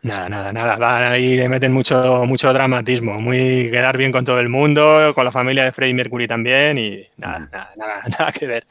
[0.00, 0.76] Nada, nada, nada.
[0.76, 3.20] Van ahí le meten mucho, mucho dramatismo.
[3.20, 7.04] Muy quedar bien con todo el mundo, con la familia de Freddie Mercury también y
[7.16, 8.66] nada, nada, nada, nada que ver.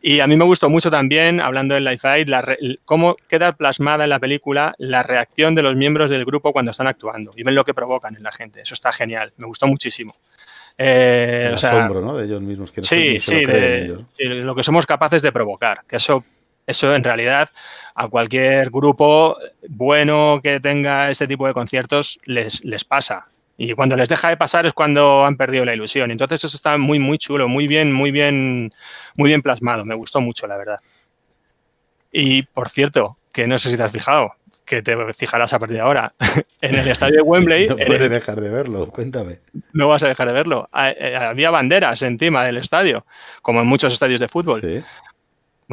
[0.00, 4.04] Y a mí me gustó mucho también, hablando del Life Aid, la cómo queda plasmada
[4.04, 7.54] en la película la reacción de los miembros del grupo cuando están actuando y ven
[7.54, 8.62] lo que provocan en la gente.
[8.62, 10.14] Eso está genial, me gustó muchísimo.
[10.78, 12.16] Eh, El o sea, asombro, ¿no?
[12.16, 14.00] De ellos mismos que Sí, sí, de- ellos.
[14.16, 16.24] sí, lo que somos capaces de provocar, que eso,
[16.66, 17.50] eso en realidad
[17.94, 19.36] a cualquier grupo
[19.68, 23.26] bueno que tenga este tipo de conciertos les, les pasa.
[23.58, 26.10] Y cuando les deja de pasar es cuando han perdido la ilusión.
[26.10, 28.70] Entonces eso está muy, muy chulo, muy bien, muy bien,
[29.16, 29.84] muy bien plasmado.
[29.84, 30.80] Me gustó mucho, la verdad.
[32.10, 34.32] Y por cierto, que no sé si te has fijado,
[34.64, 36.14] que te fijarás a partir de ahora.
[36.60, 39.38] en el estadio de Wembley, No en puede el- dejar de verlo, cuéntame.
[39.72, 40.68] no vas a dejar de verlo.
[40.76, 43.06] Eh, Había banderas encima del estadio,
[43.42, 44.60] como en muchos estadios de fútbol.
[44.60, 44.82] Sí.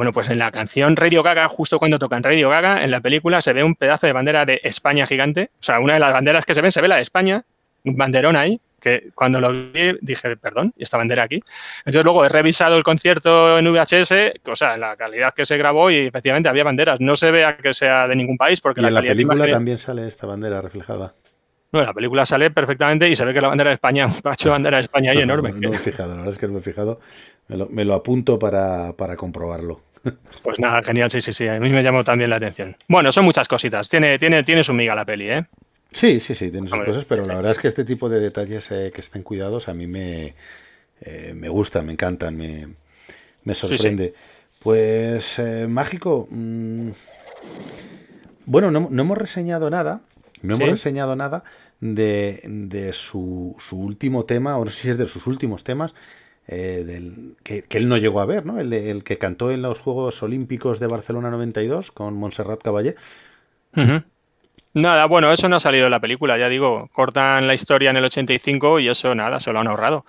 [0.00, 3.42] Bueno, pues en la canción Radio Gaga, justo cuando tocan Radio Gaga, en la película
[3.42, 5.50] se ve un pedazo de bandera de España gigante.
[5.60, 7.44] O sea, una de las banderas que se ven, se ve la de España,
[7.84, 11.42] un banderón ahí, que cuando lo vi dije, perdón, ¿y esta bandera aquí?
[11.80, 15.58] Entonces luego he revisado el concierto en VHS, o sea, en la calidad que se
[15.58, 16.98] grabó y efectivamente había banderas.
[16.98, 19.48] No se vea que sea de ningún país porque Y en la calidad de película
[19.48, 21.12] también sale esta bandera reflejada.
[21.72, 24.14] No, en la película sale perfectamente y se ve que la bandera de España, un
[24.22, 25.50] cacho de bandera de España ahí No, enorme.
[25.50, 27.00] No, no me he fijado, la verdad es que no me he fijado.
[27.48, 29.89] Me lo, me lo apunto para, para comprobarlo.
[30.42, 31.46] Pues nada, genial, sí, sí, sí.
[31.48, 32.76] A mí me llamó también la atención.
[32.88, 33.88] Bueno, son muchas cositas.
[33.88, 35.46] Tiene, tiene, tiene su miga la peli, ¿eh?
[35.92, 38.70] Sí, sí, sí, tiene sus cosas, pero la verdad es que este tipo de detalles
[38.70, 40.34] eh, que estén cuidados a mí me,
[41.00, 42.68] eh, me gustan, me encantan, me,
[43.44, 43.66] me sí.
[43.66, 44.14] sorprende.
[44.60, 46.90] Pues, eh, Mágico, mm,
[48.46, 50.02] bueno, no, no hemos reseñado nada,
[50.42, 51.44] no hemos reseñado nada
[51.80, 55.94] de, de su, su último tema, o no sé si es de sus últimos temas,
[56.52, 58.58] eh, del, que, él no llegó a ver, ¿no?
[58.58, 62.96] El, que cantó en los Juegos Olímpicos de Barcelona 92 con Montserrat Caballé.
[64.74, 67.98] Nada, bueno, eso no ha salido de la película, ya digo, cortan la historia en
[67.98, 70.04] el 85 y eso nada, se lo han ahorrado.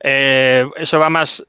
[0.00, 1.44] Eh, eso va más,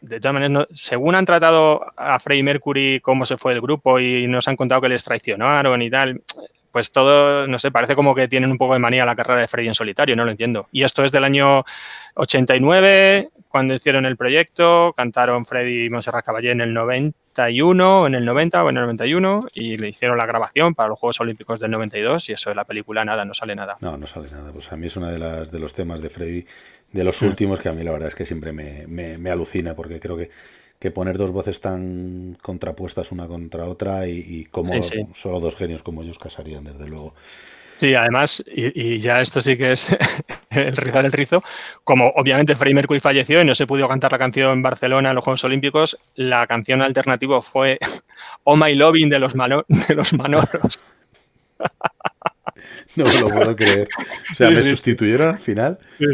[0.00, 4.28] de todas maneras, según han tratado a Freddie Mercury, cómo se fue el grupo y
[4.28, 6.22] nos han contado que les traicionaron y tal,
[6.70, 9.48] pues todo, no sé, parece como que tienen un poco de manía la carrera de
[9.48, 10.68] Freddie en solitario, no lo entiendo.
[10.70, 11.64] Y esto es del año
[12.14, 18.24] 89, cuando hicieron el proyecto, cantaron Freddie y Montserrat Caballé en el 91, en el
[18.24, 21.70] 90 o en el 91, y le hicieron la grabación para los Juegos Olímpicos del
[21.70, 23.76] 92, y eso de la película nada, no sale nada.
[23.80, 24.52] No, no sale nada.
[24.52, 26.46] Pues a mí es uno de, las, de los temas de Freddie,
[26.90, 27.26] de los mm.
[27.26, 30.30] últimos, que a mí la verdad es que siempre me, me alucina, porque creo que
[30.82, 34.74] que poner dos voces tan contrapuestas una contra otra y, como
[35.14, 37.14] solo dos genios como ellos casarían, desde luego.
[37.82, 39.88] Sí, además, y, ya esto sí que es
[40.50, 41.42] el rizar el rizo,
[41.82, 45.16] como obviamente Freddie Mercury falleció y no se pudo cantar la canción en Barcelona en
[45.16, 47.80] los Juegos Olímpicos, la canción alternativa fue
[48.44, 50.80] Oh My Loving de los, de los Manolos.
[52.96, 53.88] No me lo puedo creer.
[54.30, 55.78] O sea, me sustituyeron al final.
[55.98, 56.06] Sí,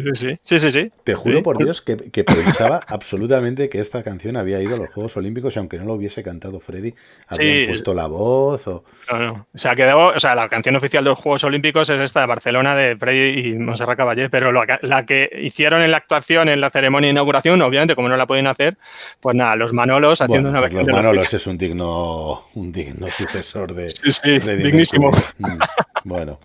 [0.43, 0.71] sí, sí.
[0.71, 4.91] sí, Te juro por Dios que, pensaba absolutamente que esta canción había ido a los
[4.91, 6.95] Juegos Olímpicos y aunque no lo hubiese cantado Freddy,
[7.27, 8.85] habían puesto la voz o...
[9.11, 9.47] No, no.
[9.53, 12.27] O sea, quedó, o sea, la canción oficial de los Juegos Olímpicos es esta de
[12.27, 16.71] Barcelona de Freddy y Monserrat Caballé, pero la que hicieron en la actuación, en la
[16.71, 18.77] ceremonia de inauguración, obviamente, como no la pueden hacer,
[19.21, 20.95] pues nada, los Manolos haciendo una pues versión.
[20.95, 25.11] Los Manolos es un digno, un digno sucesor de sí, sí, dignísimo.
[25.39, 25.59] Mm,
[26.05, 26.38] bueno.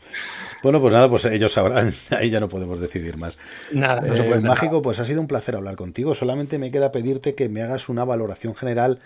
[0.63, 3.37] Bueno, pues nada, pues ellos sabrán, ahí ya no podemos decidir más.
[3.73, 6.15] Nada, eh, Mágico, pues ha sido un placer hablar contigo.
[6.15, 8.99] Solamente me queda pedirte que me hagas una valoración general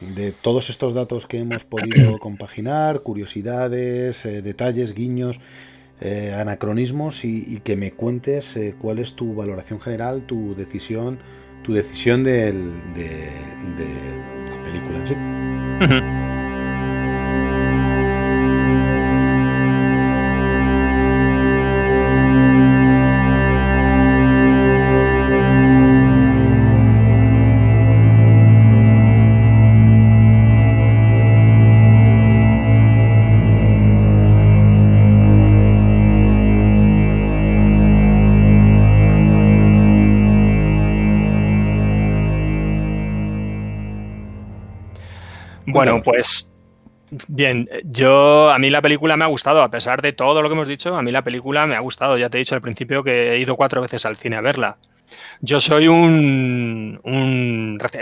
[0.00, 5.40] de todos estos datos que hemos podido compaginar, curiosidades, eh, detalles, guiños,
[6.02, 11.18] eh, anacronismos y, que me cuentes cuál es tu valoración general, tu decisión,
[11.62, 15.14] tu decisión de, la película en sí.
[45.72, 46.50] Bueno, pues
[47.28, 50.54] bien, yo a mí la película me ha gustado, a pesar de todo lo que
[50.54, 52.18] hemos dicho, a mí la película me ha gustado.
[52.18, 54.76] Ya te he dicho al principio que he ido cuatro veces al cine a verla.
[55.40, 57.00] Yo soy un,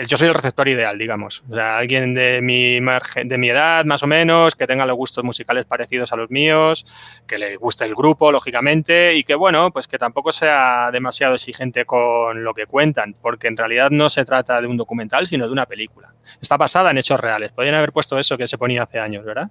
[0.07, 1.45] yo soy el receptor ideal, digamos.
[1.49, 5.25] O sea, alguien de mi de mi edad, más o menos, que tenga los gustos
[5.25, 6.85] musicales parecidos a los míos,
[7.27, 11.85] que le guste el grupo, lógicamente, y que bueno, pues que tampoco sea demasiado exigente
[11.85, 15.53] con lo que cuentan, porque en realidad no se trata de un documental, sino de
[15.53, 16.13] una película.
[16.41, 17.53] Está basada en hechos reales.
[17.53, 19.51] Podrían haber puesto eso que se ponía hace años, ¿verdad?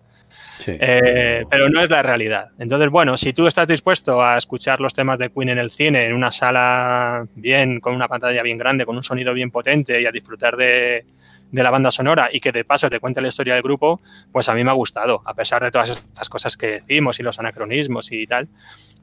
[0.65, 2.49] Eh, pero no es la realidad.
[2.59, 6.05] Entonces, bueno, si tú estás dispuesto a escuchar los temas de Queen en el cine,
[6.05, 10.05] en una sala bien, con una pantalla bien grande, con un sonido bien potente y
[10.05, 11.05] a disfrutar de,
[11.51, 14.01] la banda sonora y que de paso te cuente la historia del grupo,
[14.31, 17.23] pues a mí me ha gustado, a pesar de todas estas cosas que decimos y
[17.23, 18.47] los anacronismos y tal.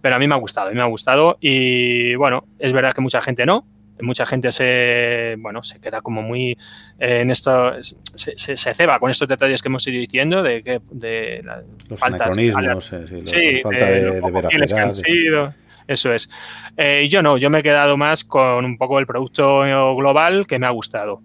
[0.03, 2.93] Pero a mí me ha gustado, a mí me ha gustado y bueno, es verdad
[2.93, 3.67] que mucha gente no,
[4.01, 6.53] mucha gente se bueno se queda como muy
[6.99, 10.81] eh, en esto se, se, ceba con estos detalles que hemos ido diciendo de que
[10.91, 11.41] de
[11.89, 12.93] los anacronismos
[13.25, 15.55] sí, falta de, veracidad
[15.87, 16.31] eso es
[16.77, 19.61] eh, yo no yo me he quedado más con un poco el producto
[19.97, 21.23] global que me ha gustado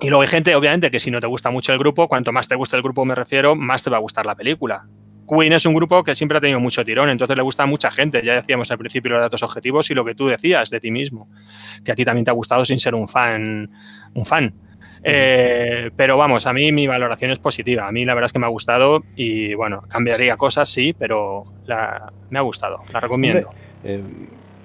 [0.00, 2.48] y luego hay gente, obviamente, que si no te gusta mucho el grupo, cuanto más
[2.48, 4.86] te gusta el grupo me refiero, más te va a gustar la película.
[5.28, 7.90] Queen es un grupo que siempre ha tenido mucho tirón, entonces le gusta a mucha
[7.90, 8.22] gente.
[8.24, 11.28] Ya decíamos al principio los datos objetivos y lo que tú decías de ti mismo,
[11.84, 13.70] que a ti también te ha gustado sin ser un fan.
[14.14, 14.54] Un fan.
[15.06, 17.86] Eh, pero vamos, a mí mi valoración es positiva.
[17.86, 21.44] A mí la verdad es que me ha gustado y bueno, cambiaría cosas, sí, pero
[22.30, 23.50] me ha gustado, la recomiendo.
[23.84, 24.02] Eh,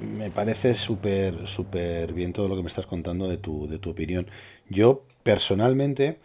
[0.02, 3.90] me parece súper, súper bien todo lo que me estás contando de tu, de tu
[3.90, 4.28] opinión.
[4.70, 6.20] Yo personalmente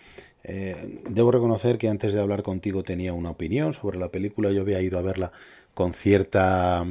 [0.44, 4.52] eh, debo reconocer que antes de hablar contigo tenía una opinión sobre la película.
[4.52, 5.32] Yo había ido a verla
[5.72, 6.86] con cierta,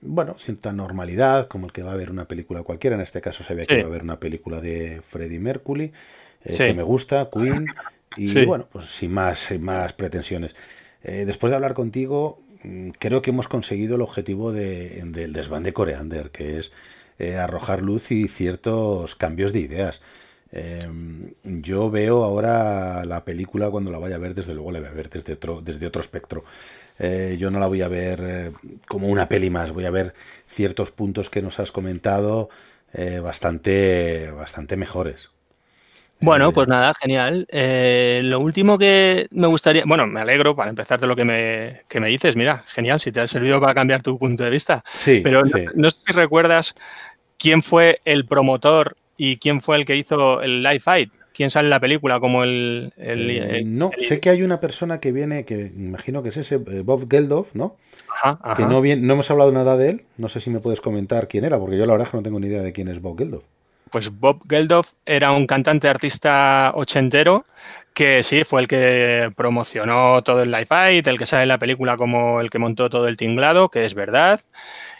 [0.00, 2.96] bueno, cierta normalidad, como el que va a ver una película cualquiera.
[2.96, 5.92] En este caso sabía que iba a ver una película de Freddie Mercury,
[6.44, 7.66] eh, que me gusta, Queen,
[8.16, 10.56] y bueno, pues sin más, sin más pretensiones.
[11.02, 15.74] Eh, después de hablar contigo, mm, creo que hemos conseguido el objetivo del desván de
[15.74, 16.72] Coreander, que es
[17.38, 20.02] arrojar luz y ciertos cambios de ideas.
[20.52, 24.88] Em, yo veo ahora la película cuando la vaya a ver, desde luego la voy
[24.88, 26.44] a ver desde otro, desde otro espectro.
[26.98, 28.52] Eh, yo no la voy a ver eh,
[28.86, 30.14] como una peli más, voy a ver
[30.46, 32.48] ciertos puntos que nos has comentado
[32.92, 35.30] eh, bastante, bastante mejores.
[36.20, 37.46] Bueno, pues nada, genial.
[37.50, 41.82] Eh, lo último que me gustaría, bueno, me alegro para empezar de lo que me,
[41.88, 44.82] que me dices, mira, genial, si te ha servido para cambiar tu punto de vista.
[44.94, 45.52] Sí, Pero sí.
[45.66, 46.74] no, no sé si recuerdas
[47.38, 51.12] quién fue el promotor y quién fue el que hizo el Live Fight.
[51.32, 52.92] ¿Quién sale en la película como el...
[52.96, 56.30] el- Eh, el- no, el- sé que hay una persona que viene, que imagino que
[56.30, 57.76] es ese, eh, Bob Geldof, ¿no?
[58.10, 58.56] Ajá, ajá.
[58.56, 60.02] Que no, no hemos hablado nada de él.
[60.16, 62.22] No sé si me puedes comentar quién era, porque yo la verdad es que no
[62.22, 63.44] tengo ni idea de quién es Bob Geldof.
[63.90, 67.44] Pues Bob Geldof era un cantante artista ochentero
[67.94, 71.58] que sí, fue el que promocionó todo el Live Fight, el que sale en la
[71.58, 74.40] película como el que montó todo el tinglado, que es verdad.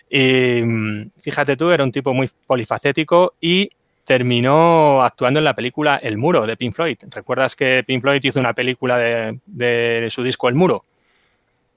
[0.09, 3.71] Y mm, fíjate tú, era un tipo muy polifacético y
[4.07, 6.99] terminó actuando en la película El Muro de Pink Floyd.
[7.11, 10.85] ¿Recuerdas que Pink Floyd hizo una película de, de su disco El Muro?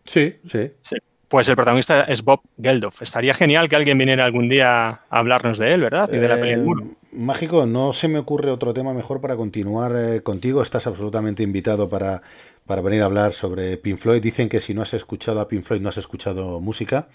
[0.05, 0.71] Sí, sí.
[1.27, 3.01] Pues el protagonista es Bob Geldof.
[3.01, 6.09] Estaría genial que alguien viniera algún día a hablarnos de él, ¿verdad?
[6.11, 6.87] Y de la peli El Eh, Muro.
[7.11, 10.61] Mágico, no se me ocurre otro tema mejor para continuar eh, contigo.
[10.61, 12.21] Estás absolutamente invitado para,
[12.65, 14.21] para venir a hablar sobre Pink Floyd.
[14.21, 17.07] Dicen que si no has escuchado a Pink Floyd no has escuchado música.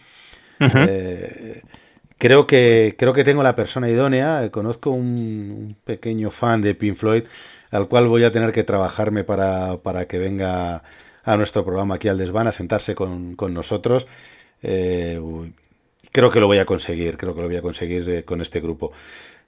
[0.61, 1.61] Eh,
[2.25, 4.49] creo, que, creo que tengo la persona idónea.
[4.51, 7.25] Conozco un, pequeño fan de Pink Floyd
[7.71, 10.83] al cual voy a tener que trabajarme para, para que venga
[11.23, 14.07] a nuestro programa aquí al desván a sentarse con, con nosotros.
[14.63, 15.21] Eh,
[16.13, 18.59] creo que lo voy a conseguir, creo que lo voy a conseguir eh, con este
[18.61, 18.93] grupo.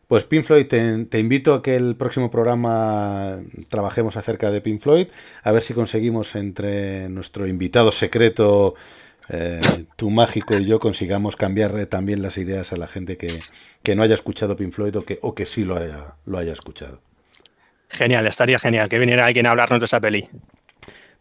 [0.07, 3.39] Pues Pink Floyd, te, te invito a que el próximo programa
[3.71, 5.07] trabajemos acerca de Pink Floyd,
[5.43, 8.75] a ver si conseguimos entre nuestro invitado secreto,
[9.29, 9.61] eh,
[9.97, 13.41] tu mágico y yo, consigamos cambiar eh, también las ideas a la gente que,
[13.83, 16.53] que no haya escuchado Pink Floyd o que, o que sí lo haya, lo haya
[16.53, 17.01] escuchado.
[17.89, 20.29] Genial, estaría genial que viniera alguien a hablarnos de esa peli.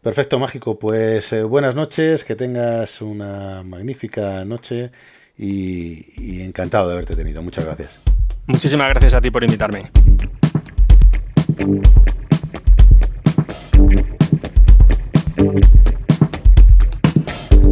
[0.02, 0.78] Perfecto, mágico.
[0.78, 4.92] Pues eh, buenas noches, que tengas una magnífica noche
[5.36, 7.42] y, y encantado de haberte tenido.
[7.42, 8.02] Muchas gracias.
[8.46, 9.90] Muchísimas gracias a ti por invitarme.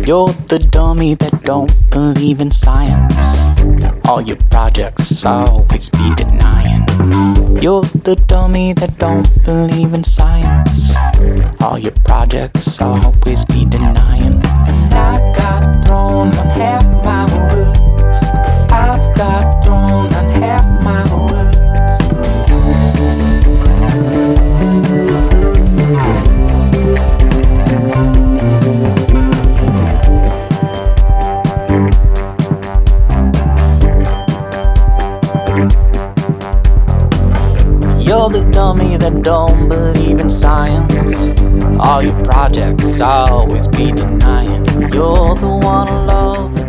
[0.06, 3.16] You're the dummy that don't believe in science.
[4.06, 6.84] All your projects always be denying.
[7.62, 10.94] You're the dummy that don't believe in science.
[11.62, 14.34] All your projects always be denying.
[14.34, 18.22] And I got thrown on half my words.
[18.70, 19.53] I've got
[38.24, 41.38] You're the dummy that don't believe in science.
[41.78, 44.64] All your projects always be denying.
[44.94, 46.63] You're the one I love.